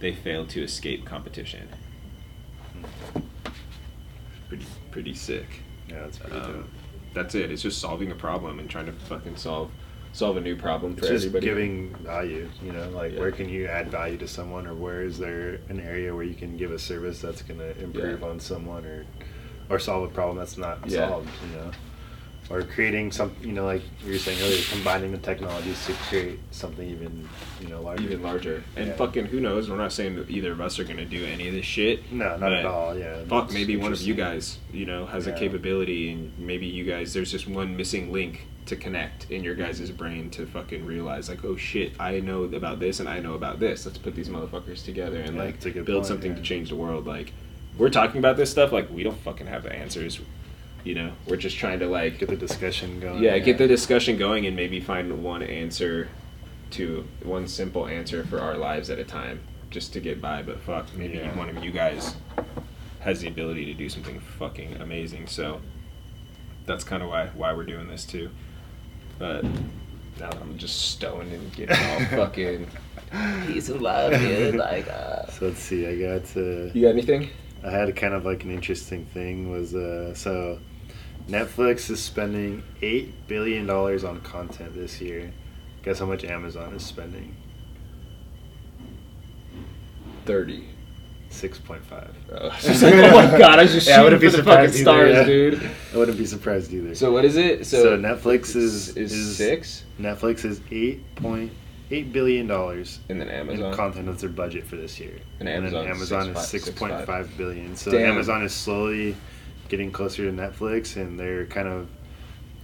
[0.00, 1.68] They fail to escape competition.
[4.54, 5.46] Pretty, pretty sick.
[5.88, 6.64] Yeah, that's pretty Um, dope.
[7.12, 7.50] that's it.
[7.50, 9.70] It's just solving a problem and trying to fucking solve
[10.12, 11.46] solve a new problem for It's just everybody.
[11.46, 13.18] giving value, you know, like Yeah.
[13.18, 16.36] where can you add value to someone, or where is there an area where you
[16.36, 18.28] can give a service that's going to improve Yeah.
[18.28, 19.04] on someone, or
[19.70, 21.08] or solve a problem that's not Yeah.
[21.08, 21.70] solved, you know,
[22.50, 26.38] or creating some, you know, like you were saying earlier, combining the technologies to create
[26.50, 27.26] something even,
[27.60, 28.02] you know, larger.
[28.04, 28.64] even larger.
[28.76, 28.96] And Yeah.
[28.96, 29.70] fucking who knows?
[29.70, 32.12] We're not saying that either of us are gonna do any of this shit.
[32.12, 32.96] No, not at all.
[32.98, 33.24] Yeah.
[33.28, 37.14] Fuck, maybe one of you guys, you know, has a capability, and maybe you guys,
[37.14, 41.44] there's just one missing link to connect in your guys' brain to fucking realize, like,
[41.44, 43.84] oh shit, I know about this and I know about this.
[43.84, 46.36] Let's put these motherfuckers together and Yeah, like it's a good build point, something yeah.
[46.38, 47.06] to change the world.
[47.06, 47.32] Like,
[47.76, 50.20] we're talking about this stuff, like we don't fucking have the answers.
[50.84, 53.22] You know, we're just trying to like Get the discussion going.
[53.22, 56.08] yeah, get the discussion going and maybe find one answer
[56.72, 60.60] to one simple answer for our lives at a time just to get by but
[60.60, 61.36] fuck maybe Yeah.
[61.36, 62.14] one of you guys
[63.00, 65.60] has the ability to do something fucking amazing so
[66.66, 68.30] that's kind of why why we're doing this too
[69.18, 69.50] but now
[70.30, 72.66] that i'm just stoned and getting all fucking
[73.46, 75.86] peace and love dude like uh So let's see.
[75.86, 76.36] I got.
[76.36, 77.30] Uh, you got anything
[77.64, 80.58] I had a kind of like an interesting thing was uh, so
[81.28, 85.32] Netflix is spending eight billion dollars on content this year.
[85.82, 87.34] Guess how much Amazon is spending?
[90.26, 90.68] 30
[91.30, 92.14] Six point five.
[92.32, 94.24] oh, I was just like, oh my god i was just Yeah, I shooting for
[94.24, 95.24] be the fucking either, stars yeah.
[95.24, 96.94] dude I wouldn't be surprised either.
[96.94, 101.50] so what is it so, So Netflix is- is, is- six Netflix is eight point
[101.90, 105.18] eight billion dollars and then amazon in content that's their budget for this year.
[105.40, 107.74] And then Amazon is Amazon is six point five billion.
[107.74, 108.12] So Damn.
[108.12, 109.16] Amazon is slowly
[109.68, 111.88] getting closer to Netflix, and they're kind of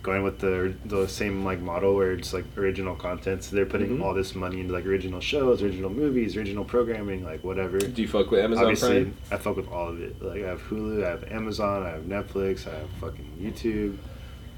[0.02, 3.44] going with the the same like model where it's like original content.
[3.44, 4.02] So they're putting Mhm.
[4.02, 7.78] all this money into like original shows, original movies, original programming, like whatever.
[7.78, 9.14] Do you fuck with Amazon Obviously, Prime?
[9.30, 10.22] I fuck with all of it.
[10.22, 13.96] Like I have Hulu, I have Amazon, I have Netflix, I have fucking YouTube.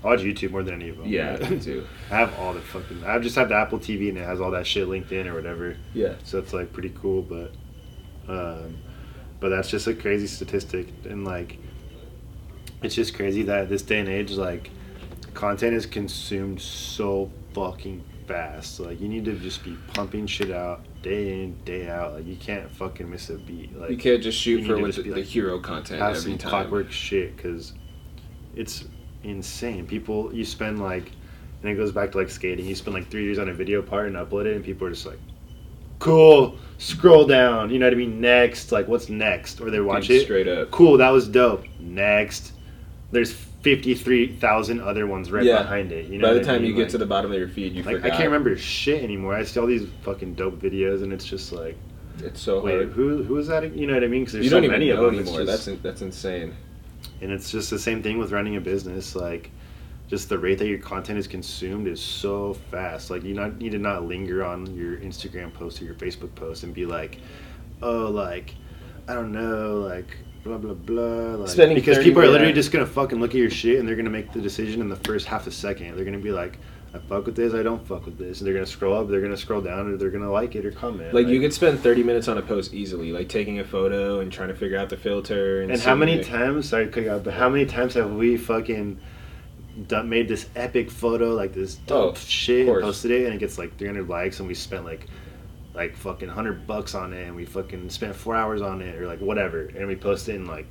[0.05, 1.07] I watch YouTube more than any of them.
[1.07, 1.87] Yeah, me too.
[2.11, 3.03] I have all the fucking.
[3.05, 5.35] I just have the Apple TV and it has all that shit linked in or
[5.35, 5.77] whatever.
[5.95, 6.15] Yeah.
[6.25, 7.53] So it's like pretty cool, but,
[8.29, 8.77] um,
[9.41, 11.59] but that's just a crazy statistic, and like,
[12.83, 14.71] it's just crazy that this day and age, like,
[15.35, 18.81] content is consumed so fucking fast.
[18.81, 22.15] Like, you need to just be pumping shit out day in, day out.
[22.15, 23.77] Like, you can't fucking miss a beat.
[23.79, 26.39] Like, you can't just shoot for with the, be the hero content have every some
[26.39, 26.51] time.
[26.51, 27.73] clockwork shit because
[28.55, 28.85] it's
[29.23, 29.87] insane.
[29.87, 31.13] People, you spend like,
[31.63, 32.67] and it goes back to like skating.
[32.67, 34.91] You spend like three years on a video part and upload it, and people are
[34.91, 35.19] just like,
[35.99, 37.71] "Cool." Scroll down.
[37.71, 38.21] You know what I mean?
[38.21, 39.61] Next, like, what's next?
[39.61, 40.25] Or they watch Dude, it.
[40.25, 40.73] straight up.
[40.73, 41.65] Cool, that was dope.
[41.79, 42.55] Next,
[43.13, 45.59] there's fifty-three thousand other ones right Yeah.
[45.63, 46.07] behind it.
[46.07, 46.71] You know By the what I time mean?
[46.71, 48.07] you get Like- to the bottom of your feed, you like, forgot.
[48.13, 49.35] I can't remember shit anymore.
[49.35, 51.77] I see all these fucking dope videos, and it's just like,
[52.19, 52.89] It's so wait, hard.
[52.91, 53.75] who who is that?
[53.77, 54.23] You know what I mean?
[54.23, 55.21] Because there's You so don't even many know of them.
[55.23, 55.45] Anymore.
[55.45, 56.55] just- That's that's insane.
[57.21, 59.51] and it's just the same thing with running a business like
[60.09, 63.73] just the rate that your content is consumed is so fast like you not need
[63.73, 67.19] to not linger on your instagram post or your facebook post and be like
[67.83, 68.55] oh like
[69.09, 72.55] i don't know like blah blah blah like, Spending because people are literally yeah.
[72.57, 74.97] just gonna fucking look at your shit and they're gonna make the decision in the
[74.97, 76.59] first half a second they're gonna be like
[76.95, 79.21] i fuck with this i don't fuck with this and they're gonna scroll up they're
[79.21, 82.03] gonna scroll down or they're gonna like it or comment Like, you could spend 30
[82.03, 84.97] minutes on a post easily, like taking a photo and trying to figure out the
[84.97, 85.63] filter.
[85.63, 86.69] And, And how many the- times?
[86.69, 88.99] Sorry, to cut you off, but how many times have we fucking
[89.87, 93.35] done, made this epic photo, like this oh, dope Oh, shit, and posted it, and
[93.35, 95.07] it gets like 300 likes, and we spent like
[95.75, 99.07] like fucking hundred bucks on it, and we fucking spent four hours on it, or
[99.07, 100.67] like whatever, and we post it in like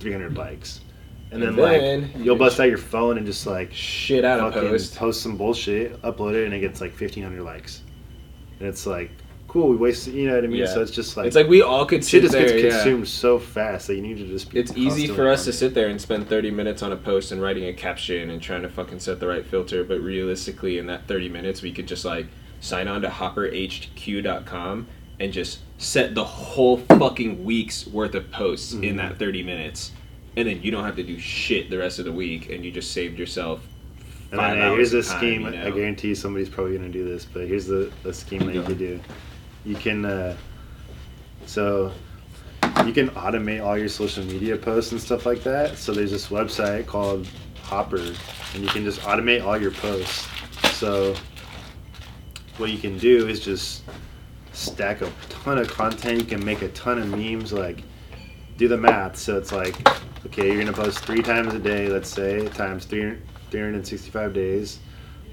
[0.00, 0.80] 300 likes,
[1.30, 4.24] and then, And then like you you'll bust out your phone and just like shit
[4.24, 4.96] out of post.
[4.96, 7.82] post some bullshit, upload it, and it gets like 1500 likes,
[8.60, 9.10] and it's like
[9.48, 10.60] cool, we wasted, you know what I mean?
[10.60, 10.66] Yeah.
[10.66, 12.46] So it's just like it's like we all could shit just there.
[12.48, 12.70] gets yeah.
[12.70, 15.54] consumed so fast that you need to just be It's easy for us to it.
[15.54, 18.62] sit there and spend 30 minutes on a post and writing a caption and trying
[18.62, 22.04] to fucking set the right filter, but realistically, in that 30 minutes, we could just
[22.04, 22.26] like
[22.60, 24.86] sign on to hopperhq.com
[25.20, 28.96] and just set the whole fucking week's worth of posts in Mhm.
[28.96, 29.92] that 30 minutes.
[30.36, 32.70] And then you don't have to do shit the rest of the week, and you
[32.70, 33.60] just saved yourself.
[34.30, 35.40] And five then, hey, here's a time, scheme.
[35.42, 35.72] you I know?
[35.72, 39.00] guarantee somebody's probably gonna do this, but here's the, the scheme that you could do.
[39.64, 40.36] You can, uh,
[41.46, 41.92] so
[42.86, 45.76] you can automate all your social media posts and stuff like that.
[45.78, 47.26] So there's this website called
[47.62, 47.96] Hopper,
[48.54, 50.28] and you can just automate all your posts.
[50.72, 51.14] So
[52.58, 53.82] what you can do is just
[54.52, 56.18] stack a ton of content.
[56.18, 57.52] You can make a ton of memes.
[57.52, 57.82] Like
[58.56, 59.16] do the math.
[59.16, 59.88] So it's like,
[60.26, 61.88] okay, you're gonna post three times a day.
[61.88, 63.18] Let's say times three.
[63.50, 64.78] 365 days,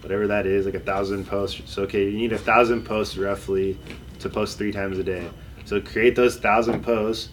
[0.02, 1.62] whatever that is, like a thousand posts.
[1.66, 3.78] So okay, you need a thousand posts roughly
[4.20, 5.30] to post three times a day.
[5.66, 7.30] So create those thousand posts,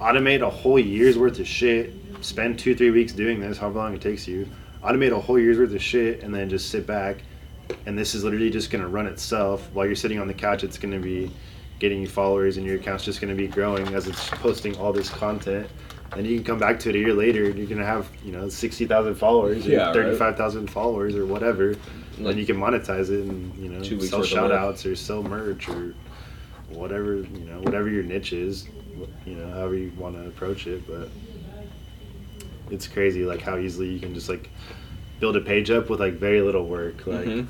[0.00, 1.92] automate a whole year's worth of shit.
[2.20, 4.48] Spend two three weeks doing this, however long it takes you.
[4.82, 7.18] Automate a whole year's worth of shit, and then just sit back.
[7.86, 10.64] And this is literally just gonna run itself while you're sitting on the couch.
[10.64, 11.30] It's gonna be
[11.78, 15.08] getting you followers, and your account's just gonna be growing as it's posting all this
[15.10, 15.66] content.
[16.16, 18.32] And you can come back to it a year later, and you're gonna have you
[18.32, 19.94] know sixty thousand followers, or Yeah, right.
[19.94, 21.74] thirty-five thousand followers, or whatever.
[22.18, 24.94] Like- and you can monetize it, and you know Two weeks sell shout outs or
[24.94, 25.94] sell merch or
[26.68, 28.68] whatever you know whatever your niche is,
[29.26, 30.86] you know however you want to approach it.
[30.86, 31.08] But
[32.70, 34.48] it's crazy like how easily you can just like
[35.24, 37.06] build a page up with like very little work.
[37.06, 37.46] Like Mhm.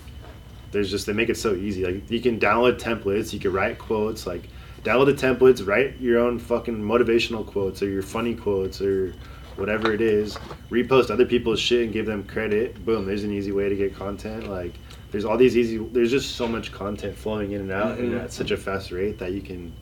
[0.71, 1.85] there's just they make it so easy.
[1.85, 4.45] Like you can download templates, you can write quotes, like
[4.85, 9.13] download the templates, write your own fucking motivational quotes or your funny quotes or
[9.57, 10.39] whatever it is.
[10.71, 12.85] Repost other people's shit and give them credit.
[12.87, 14.49] Boom, there's an easy way to get content.
[14.49, 14.75] Like
[15.11, 18.23] there's all these easy there's just so much content flowing in and out and Mhm.
[18.23, 19.73] at such a fast rate that you can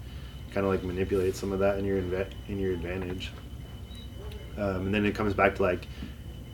[0.54, 3.32] kind of like manipulate some of that in your inve- in your advantage.
[4.56, 5.86] Um, and then it comes back to like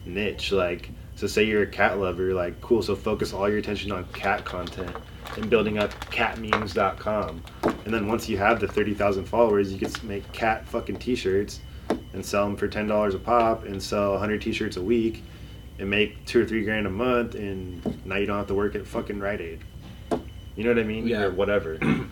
[0.06, 3.58] niche like so say you're a cat lover you're like cool so focus all your
[3.58, 4.94] attention on cat content
[5.36, 10.30] and building up catmemes.com and then once you have the 30,000 followers you can make
[10.32, 11.60] cat fucking t-shirts
[12.12, 15.24] and sell them for $10 a pop and sell 100 t-shirts a week
[15.80, 18.76] and make two or three grand a month and now you don't have to work
[18.76, 19.60] at fucking Rite Aid.
[20.54, 21.06] You know what I mean?
[21.06, 21.22] Yeah.
[21.22, 21.78] or whatever.
[21.82, 22.08] Not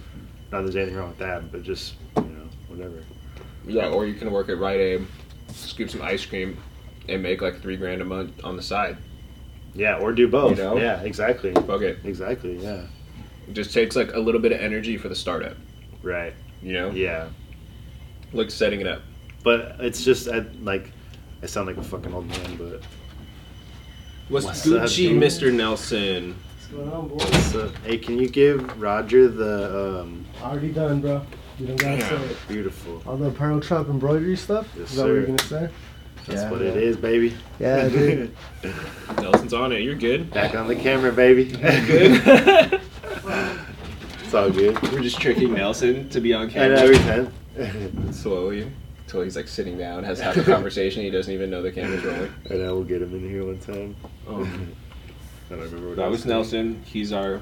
[0.51, 3.05] that there's anything wrong with that but just you know whatever.
[3.67, 5.07] Yeah, or you can work at Rite Aid,
[5.53, 6.59] scoop some ice cream,
[7.09, 8.97] and make like three grand a month on the side.
[9.75, 10.77] yeah or do both You know?
[10.79, 11.99] yeah exactly Fuck it.
[12.05, 12.87] exactly yeah
[13.49, 15.57] It just takes like a little bit of energy for the startup.
[16.03, 17.29] right You know, yeah
[18.33, 19.03] like setting it up.
[19.45, 20.91] But it's just I, like
[21.43, 22.83] I sound like a fucking old man, but
[24.29, 25.23] What's, What's Gucci, dude?
[25.23, 25.53] Mr.
[25.53, 26.35] Nelson?
[26.35, 27.45] What's going on, boys?
[27.53, 30.27] so, hey, can you give Roger the um?
[30.43, 31.25] Already done, bro.
[31.61, 32.37] You don't gotta say it.
[32.49, 33.01] Beautiful.
[33.07, 34.67] All the Pearl Trump embroidery stuff?
[34.77, 35.69] Yes, Is that what you're gonna say?
[36.27, 36.51] That's Yeah.
[36.51, 37.35] what it is, baby.
[37.61, 38.31] Yeah, dude.
[39.21, 39.81] Nelson's on it.
[39.83, 40.31] You're good.
[40.33, 41.45] Back on the camera, baby.
[41.53, 42.81] Good.
[44.25, 44.81] it's all good.
[44.93, 48.13] We're just tricking Nelson to be on And camera every time.
[48.13, 48.71] slowly
[49.05, 51.03] until he's like sitting down, has half a conversation.
[51.03, 52.33] He doesn't even know the camera's rolling.
[52.51, 53.95] and I will get him in here one time.
[54.29, 54.73] Um,
[55.49, 56.31] I don't remember what that I was saying.
[56.35, 56.83] Nelson.
[56.85, 57.41] He's our.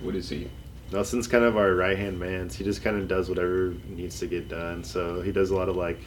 [0.00, 0.48] What is he?
[0.92, 2.48] Nelson's kind of our right hand man.
[2.48, 4.82] So he just kind of does whatever needs to get done.
[4.84, 5.98] So he does a lot of like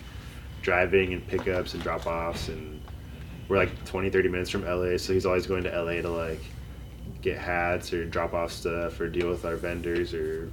[0.64, 2.47] driving and pickups and drop offs.
[2.47, 2.82] And
[3.47, 4.97] we're like 20, 30 minutes from LA.
[4.97, 6.41] So he's always going to LA to like
[7.22, 10.51] get hats or drop off stuff or deal with our vendors or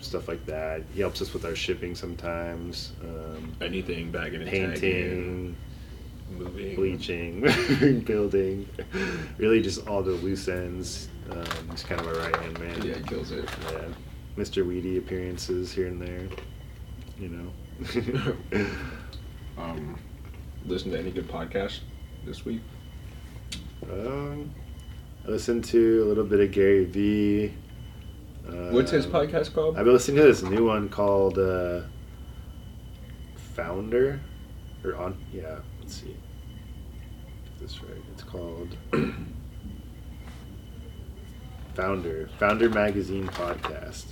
[0.00, 0.82] stuff like that.
[0.92, 5.56] He helps us with our shipping sometimes, um, Anything bagging and painting,
[6.30, 8.68] moving, bleaching, building.
[9.38, 11.08] Really just all the loose ends.
[11.30, 12.82] Um, he's kind of our right hand man.
[12.82, 13.48] Yeah, he kills it.
[13.70, 13.84] Yeah,
[14.36, 14.66] Mr.
[14.66, 16.28] Weedy appearances here and there.
[17.18, 18.36] You know.
[19.60, 19.98] Um,
[20.66, 21.80] listen to any good podcast
[22.24, 22.60] this week?
[23.90, 24.50] um,
[25.26, 27.52] I listened to a little bit of Gary Vee.
[28.70, 29.76] What's his podcast called?
[29.76, 31.82] I've been listening to this new one called uh,
[33.54, 34.20] Founder,
[34.84, 35.58] or on yeah.
[35.80, 36.16] Let's see.
[37.56, 38.02] Is this right?
[38.12, 38.76] It's called
[41.74, 44.06] Founder Founder Magazine podcast,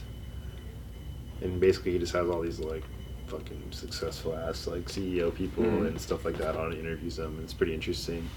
[1.41, 2.85] and basically he just has all these like
[3.29, 5.87] fucking successful ass like CEO people Mhm.
[5.89, 6.73] and stuff like that on.
[6.73, 7.35] it, Interviews them.
[7.37, 8.29] And it's pretty interesting.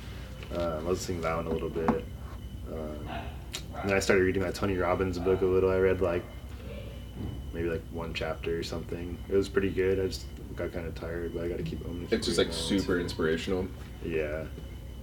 [0.56, 1.90] Um, I was listening to that one a little bit.
[2.72, 3.10] Um,
[3.82, 5.72] and then I started reading that Tony Robbins book a little.
[5.72, 6.24] I read like
[7.54, 9.18] maybe like one chapter or something.
[9.30, 10.00] It was pretty good.
[10.00, 10.26] I just
[10.56, 12.08] got kind of tired, but I got to keep on.
[12.12, 13.68] It's just like super inspirational.
[14.06, 14.44] Yeah.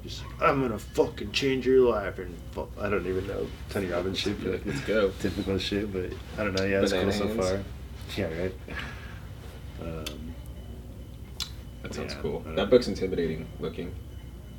[0.05, 3.86] Just like, I'm gonna fucking change your life and fu- I don't even know Tony
[3.86, 5.11] Robbins shit, but Let's go.
[5.18, 5.93] typical shit.
[5.93, 6.64] But I don't know.
[6.64, 7.61] Yeah, it's cool Banana so far.
[8.16, 8.55] Yeah, right.
[9.81, 10.35] Um,
[11.83, 12.45] That sounds Yeah, cool.
[12.57, 13.95] That book's intimidating looking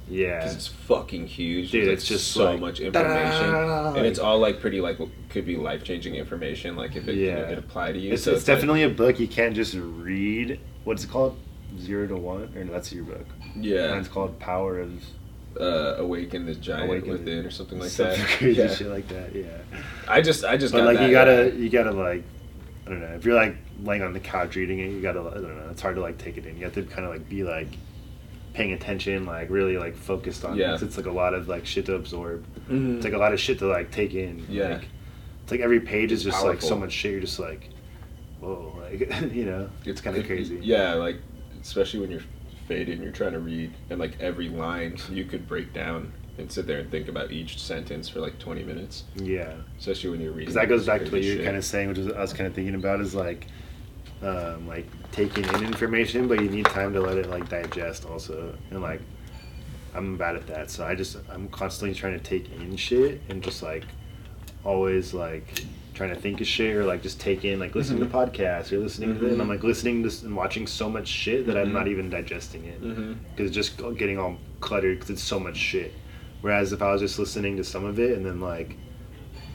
[0.09, 0.38] yeah.
[0.39, 1.72] because it's fucking huge.
[1.72, 4.97] Dude, There's, it's just so like, much information, da-da-da-da-da, and it's all like pretty like
[5.30, 6.76] could be life changing information.
[6.76, 7.41] Like if it Yeah.
[7.41, 8.13] could it apply to you.
[8.13, 10.59] It's, so it's like- definitely a book you can't just read.
[10.86, 11.38] What's it called?
[11.80, 13.28] Zero to one, or no, that's your book.
[13.55, 13.91] yeah.
[13.91, 14.91] and it's called Power of
[15.59, 18.28] Uh, awaken the giant Awaken within or something like something that.
[18.38, 18.74] crazy yeah.
[18.74, 19.36] shit like that.
[19.36, 19.45] Yeah.
[20.07, 21.61] I just I just but got like that, you gotta yeah.
[21.63, 22.24] you gotta like
[22.89, 23.15] I don't know.
[23.15, 25.81] If you're like laying on the couch reading it you gotta I don't know it's
[25.81, 26.57] hard to like take it in.
[26.57, 27.67] You have to kind of like be like
[28.53, 30.73] paying attention like really like focused on Yeah.
[30.73, 32.43] it it's like a lot of like shit to absorb.
[32.67, 32.95] Mhm.
[32.95, 34.43] it's like a lot of shit to like take in.
[34.49, 34.69] Yeah.
[34.69, 34.87] like,
[35.43, 37.11] it's like every page is just like so much shit.
[37.11, 37.69] You're just like
[38.39, 38.99] whoa like
[39.33, 39.69] you know?
[39.85, 40.59] It's kind of crazy.
[40.63, 41.17] Yeah, like
[41.61, 42.23] especially when you're
[42.67, 46.51] faded and you're trying to read, and like every line you could break down and
[46.51, 49.03] sit there and think about each sentence for like 20 minutes.
[49.15, 50.45] yeah Especially when you're reading.
[50.45, 51.45] because that goes back to what you're shit.
[51.45, 53.45] kind of saying, which is I was kind of thinking about is like,
[54.23, 58.55] um, like taking in information, but you need time to let it like digest also,
[58.71, 59.01] and like,
[59.93, 63.43] I'm bad at that, so I just I'm constantly trying to take in shit and
[63.43, 63.85] just like,
[64.63, 65.63] always like
[65.93, 68.11] trying to think of shit or like just take in like listening Mhm.
[68.11, 69.41] to podcasts or listening to it, and.
[69.41, 71.73] I'm like listening to and watching so much shit that I'm Mhm.
[71.73, 75.93] not even digesting it because it's just getting all cluttered because it's so much shit.
[76.41, 78.77] Whereas if I was just listening to some of it and then like,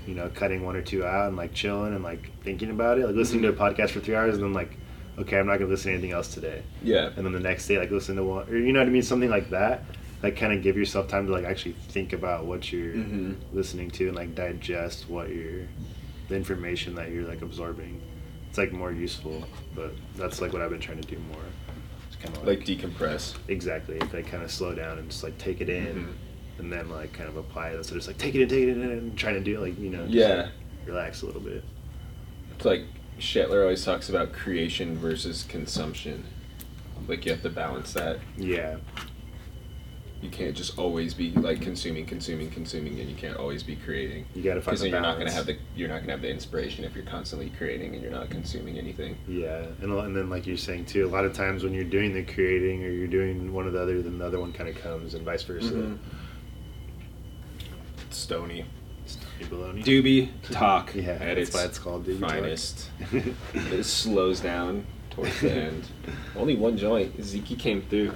[0.07, 3.07] you know, cutting one or two out and like chilling and like thinking about it,
[3.07, 4.76] like listening to a podcast for three hours and then like,
[5.18, 7.11] okay, I'm not gonna listen to anything else today, Yeah.
[7.16, 9.03] and then the next day like listen to one or you know what I mean,
[9.03, 9.85] something like that.
[10.22, 13.37] Like kind of give yourself time to like actually think about what you're Mhm.
[13.53, 15.66] listening to and like digest what you're,
[16.28, 18.01] the information that you're like absorbing.
[18.49, 21.43] It's like more useful, but that's like what I've been trying to do more.
[22.09, 23.35] It's kind of Like decompress.
[23.49, 26.12] exactly like kind of slow down and just like take it in Mhm.
[26.59, 28.69] And then like kind of apply it so just like take it in take it
[28.71, 30.35] in and trying to do it like you know just, Yeah.
[30.43, 30.49] like,
[30.87, 31.65] relax a little bit
[32.57, 32.83] It's like
[33.19, 36.25] Shetler always talks about creation versus consumption.
[37.07, 38.19] Like you have to balance that.
[38.37, 38.77] yeah
[40.21, 44.25] You can't just always be like consuming, consuming, consuming, and you can't always be creating.
[44.35, 45.35] you gotta find Because the you're not gonna balance.
[45.35, 48.31] have the you're not gonna have the inspiration if you're constantly creating and you're not
[48.31, 49.17] consuming anything.
[49.29, 51.73] yeah and, a lot- and then like you're saying too a lot of times when
[51.75, 54.53] you're doing the creating or you're doing one or the other then the other one
[54.53, 55.99] kind of comes and vice versa Mhm.
[58.15, 58.65] Stony.
[59.07, 59.85] Stony baloney.
[59.85, 62.31] Doobie talk yeah at that's its why it's called Doobie Talk.
[62.31, 62.91] finest.
[63.55, 65.85] it slows down towards the end.
[66.37, 67.23] Only one joint.
[67.23, 68.12] Zeke came through.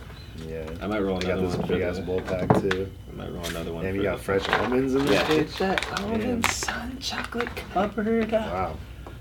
[0.47, 2.49] yeah I might roll I got another this one for big ass the- bowl pack
[2.61, 3.85] too I might roll another one.
[3.85, 5.25] and you got the- fresh almonds in this Yeah.
[5.27, 8.31] bitch that almond sun chocolate covered.
[8.33, 8.77] wow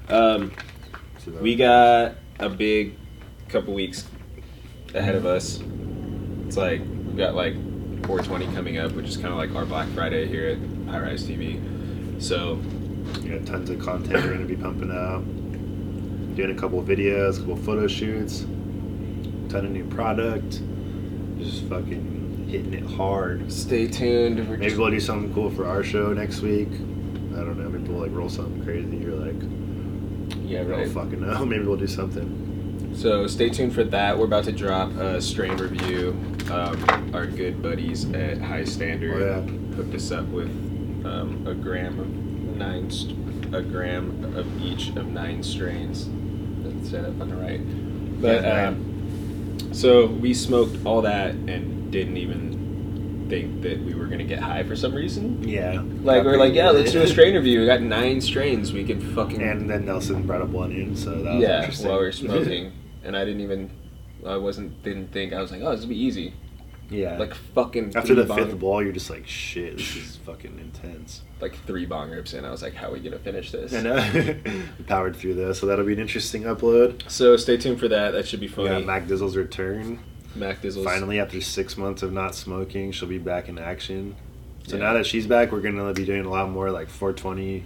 [0.09, 0.51] Um,
[1.25, 2.95] So we got a big
[3.49, 4.05] couple weeks
[4.93, 5.59] ahead of us.
[6.45, 7.55] It's like we've got like
[8.07, 10.57] 420 coming up, which is kind of like our Black Friday here at
[10.89, 11.59] High Rise TV.
[12.21, 12.57] So
[13.21, 15.23] You got tons of content we're gonna be pumping out.
[16.37, 18.41] Doing a couple of videos, a couple of photo shoots,
[19.49, 20.61] ton of new product.
[21.39, 23.51] just fucking hitting it hard.
[23.51, 24.39] Stay tuned.
[24.39, 26.69] We're Maybe just- we'll do something cool for our show next week.
[27.35, 27.69] I don't know.
[27.69, 28.97] Maybe we'll like roll something crazy.
[28.97, 29.35] You're like,
[30.45, 30.77] yeah, I right.
[30.85, 31.45] don't fucking know.
[31.51, 32.46] Maybe we'll do something.
[32.97, 34.17] So stay tuned for that.
[34.17, 36.17] We're about to drop a strain review.
[36.51, 39.75] Um, our good buddies at High Standard Oh, yeah.
[39.75, 40.47] hooked us up with
[41.05, 42.07] um, a gram of
[42.57, 46.09] nine, st- a gram of each of nine strains.
[46.63, 47.61] That's set up on the right.
[48.21, 54.23] But um, so we smoked all that and didn't even think that we were gonna
[54.23, 55.47] get high for some reason.
[55.47, 55.83] Yeah.
[56.01, 57.59] Like we're like, yeah, let's do a strain review.
[57.59, 58.73] We got nine strains.
[58.73, 61.89] We can fucking And then Nelson brought up one in, so that was yeah, interesting.
[61.89, 62.71] while we were smoking,
[63.07, 63.71] and I didn't even,
[64.25, 65.33] I wasn't, didn't think.
[65.33, 66.33] I was like, oh, this will be easy.
[66.89, 67.17] yeah.
[67.17, 70.59] Like fucking after the three fifth bong, ball, you're just like, shit, this is fucking
[70.59, 71.21] intense.
[71.41, 72.45] like three bong rips in.
[72.45, 73.73] I was like, how are we gonna finish this?
[73.73, 74.03] And uh,
[74.77, 77.09] we powered through this, so that'll be an interesting upload.
[77.09, 78.11] So stay tuned for that.
[78.11, 78.69] That should be We funny.
[78.69, 79.99] got Mac Dizzle's return.
[80.35, 80.83] Mac Dizzles.
[80.83, 84.15] Finally, after six months of not smoking, she'll be back in action.
[84.67, 84.83] So Yeah.
[84.83, 87.63] now that she's back, we're gonna be doing a lot more like 420,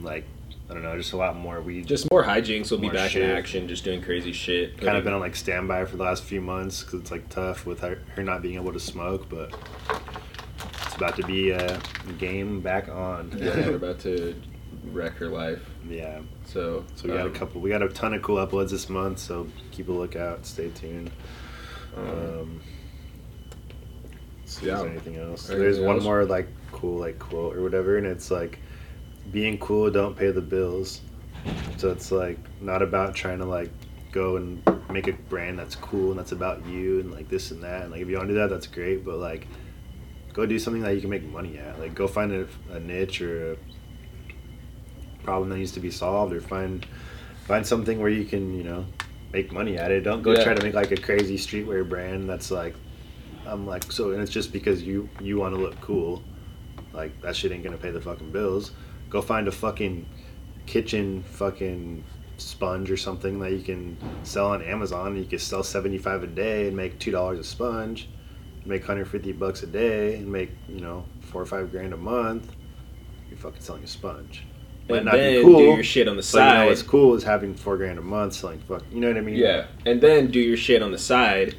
[0.00, 0.24] like
[0.70, 1.86] I don't know, just a lot more weed.
[1.86, 2.70] Just more hijinks.
[2.70, 3.22] We'll be back shit.
[3.22, 4.78] in action, just doing crazy shit.
[4.78, 7.64] kind of been on like standby for the last few months because it's like tough
[7.64, 9.54] with her, her not being able to smoke, but
[10.84, 11.80] it's about to be a
[12.18, 13.32] game back on.
[13.38, 14.34] yeah, we're about to
[14.92, 15.62] wreck her life.
[15.88, 16.20] yeah.
[16.44, 17.60] So, So we got a um, couple.
[17.62, 19.18] We got a ton of cool uploads this month.
[19.20, 20.44] So keep a lookout.
[20.44, 21.10] Stay tuned.
[21.96, 22.60] Um, Um,
[24.46, 24.82] if yeah.
[24.82, 25.48] anything else?
[25.48, 28.58] Anything There's one more like cool like quote or whatever, and it's like,
[29.30, 31.00] being cool don't pay the bills.
[31.76, 33.70] So it's like not about trying to like
[34.10, 37.62] go and make a brand that's cool and that's about you and like this and
[37.62, 37.82] that.
[37.82, 39.04] And like if you want to do that, that's great.
[39.04, 39.46] But like,
[40.32, 41.78] go do something that you can make money at.
[41.78, 43.56] Like go find a, a niche or a
[45.24, 46.86] problem that needs to be solved, or find
[47.46, 48.84] find something where you can you know
[49.32, 50.00] make money at it.
[50.00, 50.44] Don't go Yeah.
[50.44, 52.74] try to make like a crazy streetwear brand that's like
[53.46, 56.22] I'm like so, and it's just because you you want to look cool.
[56.92, 58.72] Like that shit ain't gonna pay the fucking bills.
[59.10, 60.06] Go find a fucking
[60.66, 62.04] kitchen fucking
[62.36, 65.08] sponge or something that you can sell on Amazon.
[65.08, 68.08] And you can sell seventy five a day and make two dollars a sponge.
[68.64, 71.96] Make hundred fifty bucks a day and make you know four or five grand a
[71.96, 72.52] month.
[73.30, 74.44] You're fucking selling a sponge.
[74.88, 76.66] Might and not be cool, do your shit on the But you know side.
[76.66, 78.82] what's cool is having four grand a month selling fuck.
[78.90, 79.36] You know what I mean?
[79.36, 81.56] Yeah, and then do your shit on the side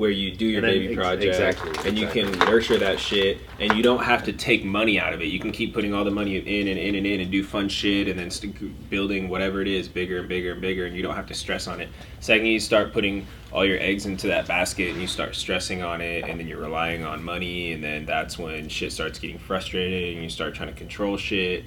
[0.00, 3.74] where you do your baby ex- project exactly, and you can nurture that shit and
[3.74, 5.26] you don't have to take money out of it.
[5.26, 7.68] You can keep putting all the money in and in and in and do fun
[7.68, 11.02] shit and then st- building whatever it is bigger and bigger and bigger and you
[11.02, 11.90] don't have to stress on it.
[12.20, 16.00] Second, you start putting all your eggs into that basket and you start stressing on
[16.00, 20.14] it and then you're relying on money and then that's when shit starts getting frustrated
[20.14, 21.64] and you start trying to control shit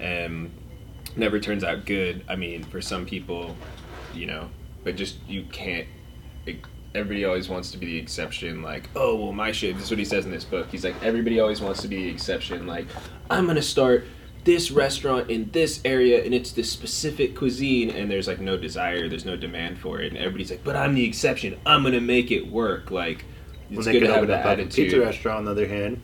[0.00, 0.50] and
[1.16, 2.24] never turns out good.
[2.28, 3.54] I mean, for some people,
[4.14, 4.48] you know,
[4.84, 5.86] but just you can't.
[6.94, 8.62] It, everybody always wants to be the exception.
[8.62, 9.74] Like, oh well, my shit.
[9.76, 10.68] This is what he says in this book.
[10.70, 12.66] He's like, everybody always wants to be the exception.
[12.66, 12.86] Like,
[13.30, 14.06] I'm gonna start
[14.44, 19.08] this restaurant in this area and it's this specific cuisine and there's like no desire
[19.08, 22.30] there's no demand for it and everybody's like but i'm the exception i'm gonna make
[22.30, 23.24] it work like
[23.70, 25.44] When it's they good could to have open a that fucking attitude pizza restaurant, on
[25.46, 25.98] the other hand,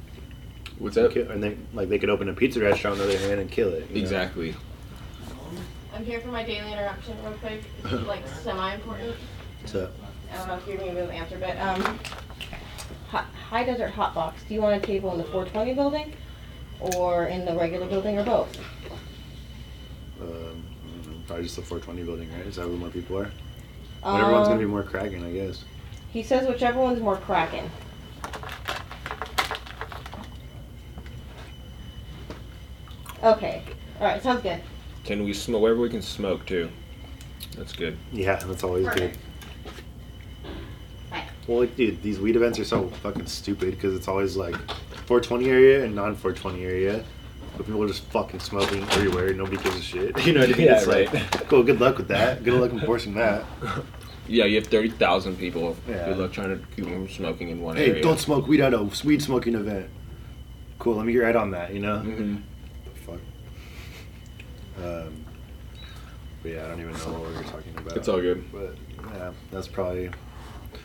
[0.79, 3.29] what's up ki- and they like they could open a pizza restaurant on the other
[3.29, 3.87] hand and kill it.
[3.91, 4.01] you know?
[4.01, 4.55] exactly
[5.95, 7.63] I'm here for my daily interruption real quick,
[8.07, 9.17] like semi-important.
[9.67, 9.91] So
[10.33, 11.99] I don't know if you're gonna be able to answer, but, um,
[13.11, 16.13] Hi- High Desert Hot Box, do you want a table in the four twenty building?
[16.97, 18.57] Or in the regular building, or both?
[20.21, 20.27] um, I
[21.05, 22.47] don't know, probably just the 420 building, right?
[22.47, 23.31] Is that where more people are?
[24.03, 25.65] But everyone's gonna be Um, more cracking, I guess.
[26.11, 27.71] He says whichever one's more cracking.
[33.23, 33.63] Okay,
[33.99, 34.61] alright, sounds good.
[35.05, 36.71] can we smoke wherever we can smoke too
[37.57, 39.15] that's good Yeah, that's always Perfect.
[39.15, 39.21] good.
[39.21, 39.30] Bye.
[41.47, 44.55] Well, like, dude, these weed events are so fucking stupid because it's always like
[45.07, 47.05] 420 area and non 420 area.
[47.57, 49.35] But people are just fucking smoking everywhere.
[49.35, 50.19] Nobody gives a shit.
[50.27, 50.67] You know what I mean?
[50.67, 51.63] Yeah, it's like, cool.
[51.63, 52.45] Good luck with that.
[52.45, 53.45] Good luck enforcing that.
[54.29, 55.77] Yeah, you have thirty thousand people.
[55.89, 56.07] Yeah.
[56.07, 58.03] Good luck trying to keep them from smoking in one Hey, area.
[58.03, 59.91] don't smoke weed at a weed smoking event.
[60.79, 60.95] Cool.
[60.95, 61.75] Let me get right on that.
[61.75, 61.97] You know.
[61.97, 62.37] Mm-hmm.
[62.85, 63.19] The fuck.
[64.85, 65.25] Um.
[66.43, 67.97] But yeah, I don't even know what we were talking about.
[67.97, 68.51] It's all good.
[68.53, 68.77] But
[69.15, 70.11] yeah, that's probably.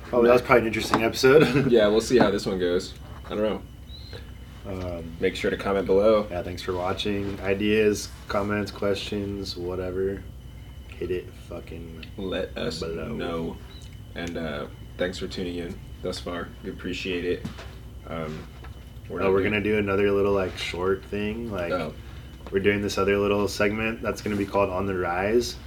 [0.09, 1.67] Probably that was probably an interesting episode.
[1.71, 2.93] Yeah, we'll see how this one goes.
[3.25, 3.61] I don't know.
[4.67, 6.27] Um, Make sure to comment below.
[6.29, 7.39] yeah, thanks for watching.
[7.41, 10.23] Ideas, comments, questions, whatever.
[10.89, 12.05] Hit it fucking.
[12.17, 13.09] Let us Below.
[13.09, 13.57] know.
[14.15, 14.65] And uh,
[14.97, 16.47] thanks for tuning in thus far.
[16.63, 17.45] We appreciate it.
[18.07, 18.47] Um,
[19.11, 21.51] Oh, we're gonna do another little like short thing.
[21.51, 21.93] Like Oh,
[22.51, 25.57] we're doing this other little segment that's gonna be called On the Rise,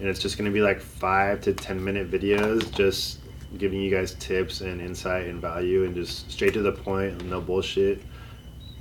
[0.00, 3.20] and it's just gonna be like five to ten minute videos, just
[3.58, 7.40] giving you guys tips and insight and value and just straight to the point, no
[7.40, 8.02] bullshit.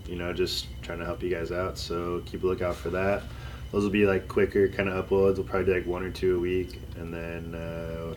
[0.08, 1.78] You know, just trying to help you guys out.
[1.78, 3.24] So keep a lookout for that.
[3.72, 5.38] Those will be like quicker kind of uploads.
[5.38, 8.14] We'll probably do like one or two a week, and then uh,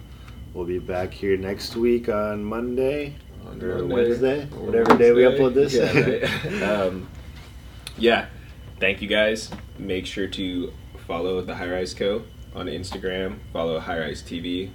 [0.52, 5.12] we'll be back here next week on Monday On or Monday Wednesday, or whatever day
[5.12, 5.74] we upload this.
[5.74, 6.62] Yeah, right.
[6.62, 7.08] um,
[7.96, 8.26] yeah.
[8.78, 9.50] Thank you guys.
[9.78, 10.72] Make sure to
[11.06, 12.24] follow the High Rise Co.
[12.54, 13.38] on Instagram.
[13.52, 14.70] Follow High Rise TV.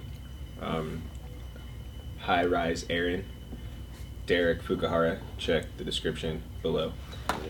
[0.60, 1.02] Um,
[2.22, 3.24] High Rise Aaron.
[4.26, 5.18] Derek Fukuhara.
[5.38, 6.92] Check the description below.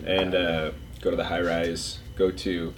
[0.05, 0.71] And uh,
[1.01, 1.99] go to the High Rise.
[2.15, 2.73] Go to.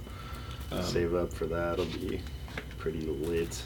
[0.70, 1.73] Um, save up for that.
[1.75, 2.20] It'll be
[2.79, 3.62] pretty lit.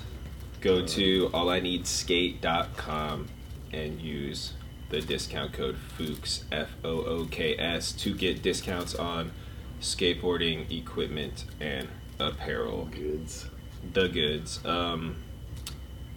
[0.61, 3.29] go to allineedskate.com
[3.73, 4.53] and use
[4.89, 9.33] the discount code FOOKS F O O K S to get discounts on
[9.81, 12.87] skateboarding equipment and apparel.
[12.87, 13.47] Goods.
[13.93, 14.65] The goods.
[14.65, 15.17] Um,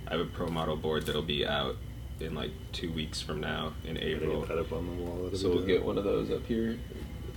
[0.07, 1.77] I have a pro model board that'll be out
[2.19, 4.41] in like two weeks from now in April.
[4.41, 5.29] that up on the wall.
[5.33, 6.77] So we'll get one of those up here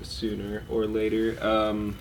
[0.03, 1.43] sooner or later.
[1.45, 1.97] Um,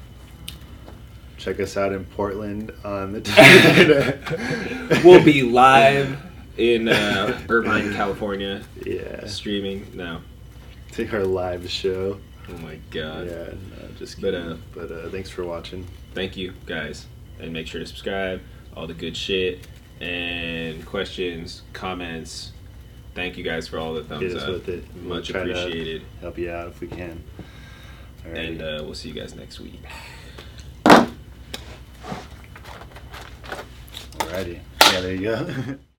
[1.38, 5.01] Check us out in Portland on the.
[5.03, 6.17] we'll be live
[6.62, 9.26] in uh, Irvine, California, Yeah.
[9.26, 9.88] streaming.
[9.95, 10.22] No,
[10.91, 12.20] Take our live show.
[12.49, 13.28] oh my god.
[13.28, 13.45] yeah,
[13.80, 15.88] no, just But, uh, But, uh, thanks for watching.
[16.14, 17.07] Thank you guys,
[17.39, 18.41] and make sure to subscribe.
[18.76, 19.68] All the good shit
[19.99, 22.51] and questions, comments.
[23.16, 24.47] Thank you guys for all the thumbs up.
[24.49, 24.84] with it.
[25.03, 26.03] We'll Much to appreciated.
[26.22, 27.24] Help you out if we can.
[28.26, 28.38] Alrighty.
[28.49, 29.82] And uh, we'll see you guys next week.
[34.20, 34.59] Alrighty.
[34.93, 35.78] Yeah, there you go.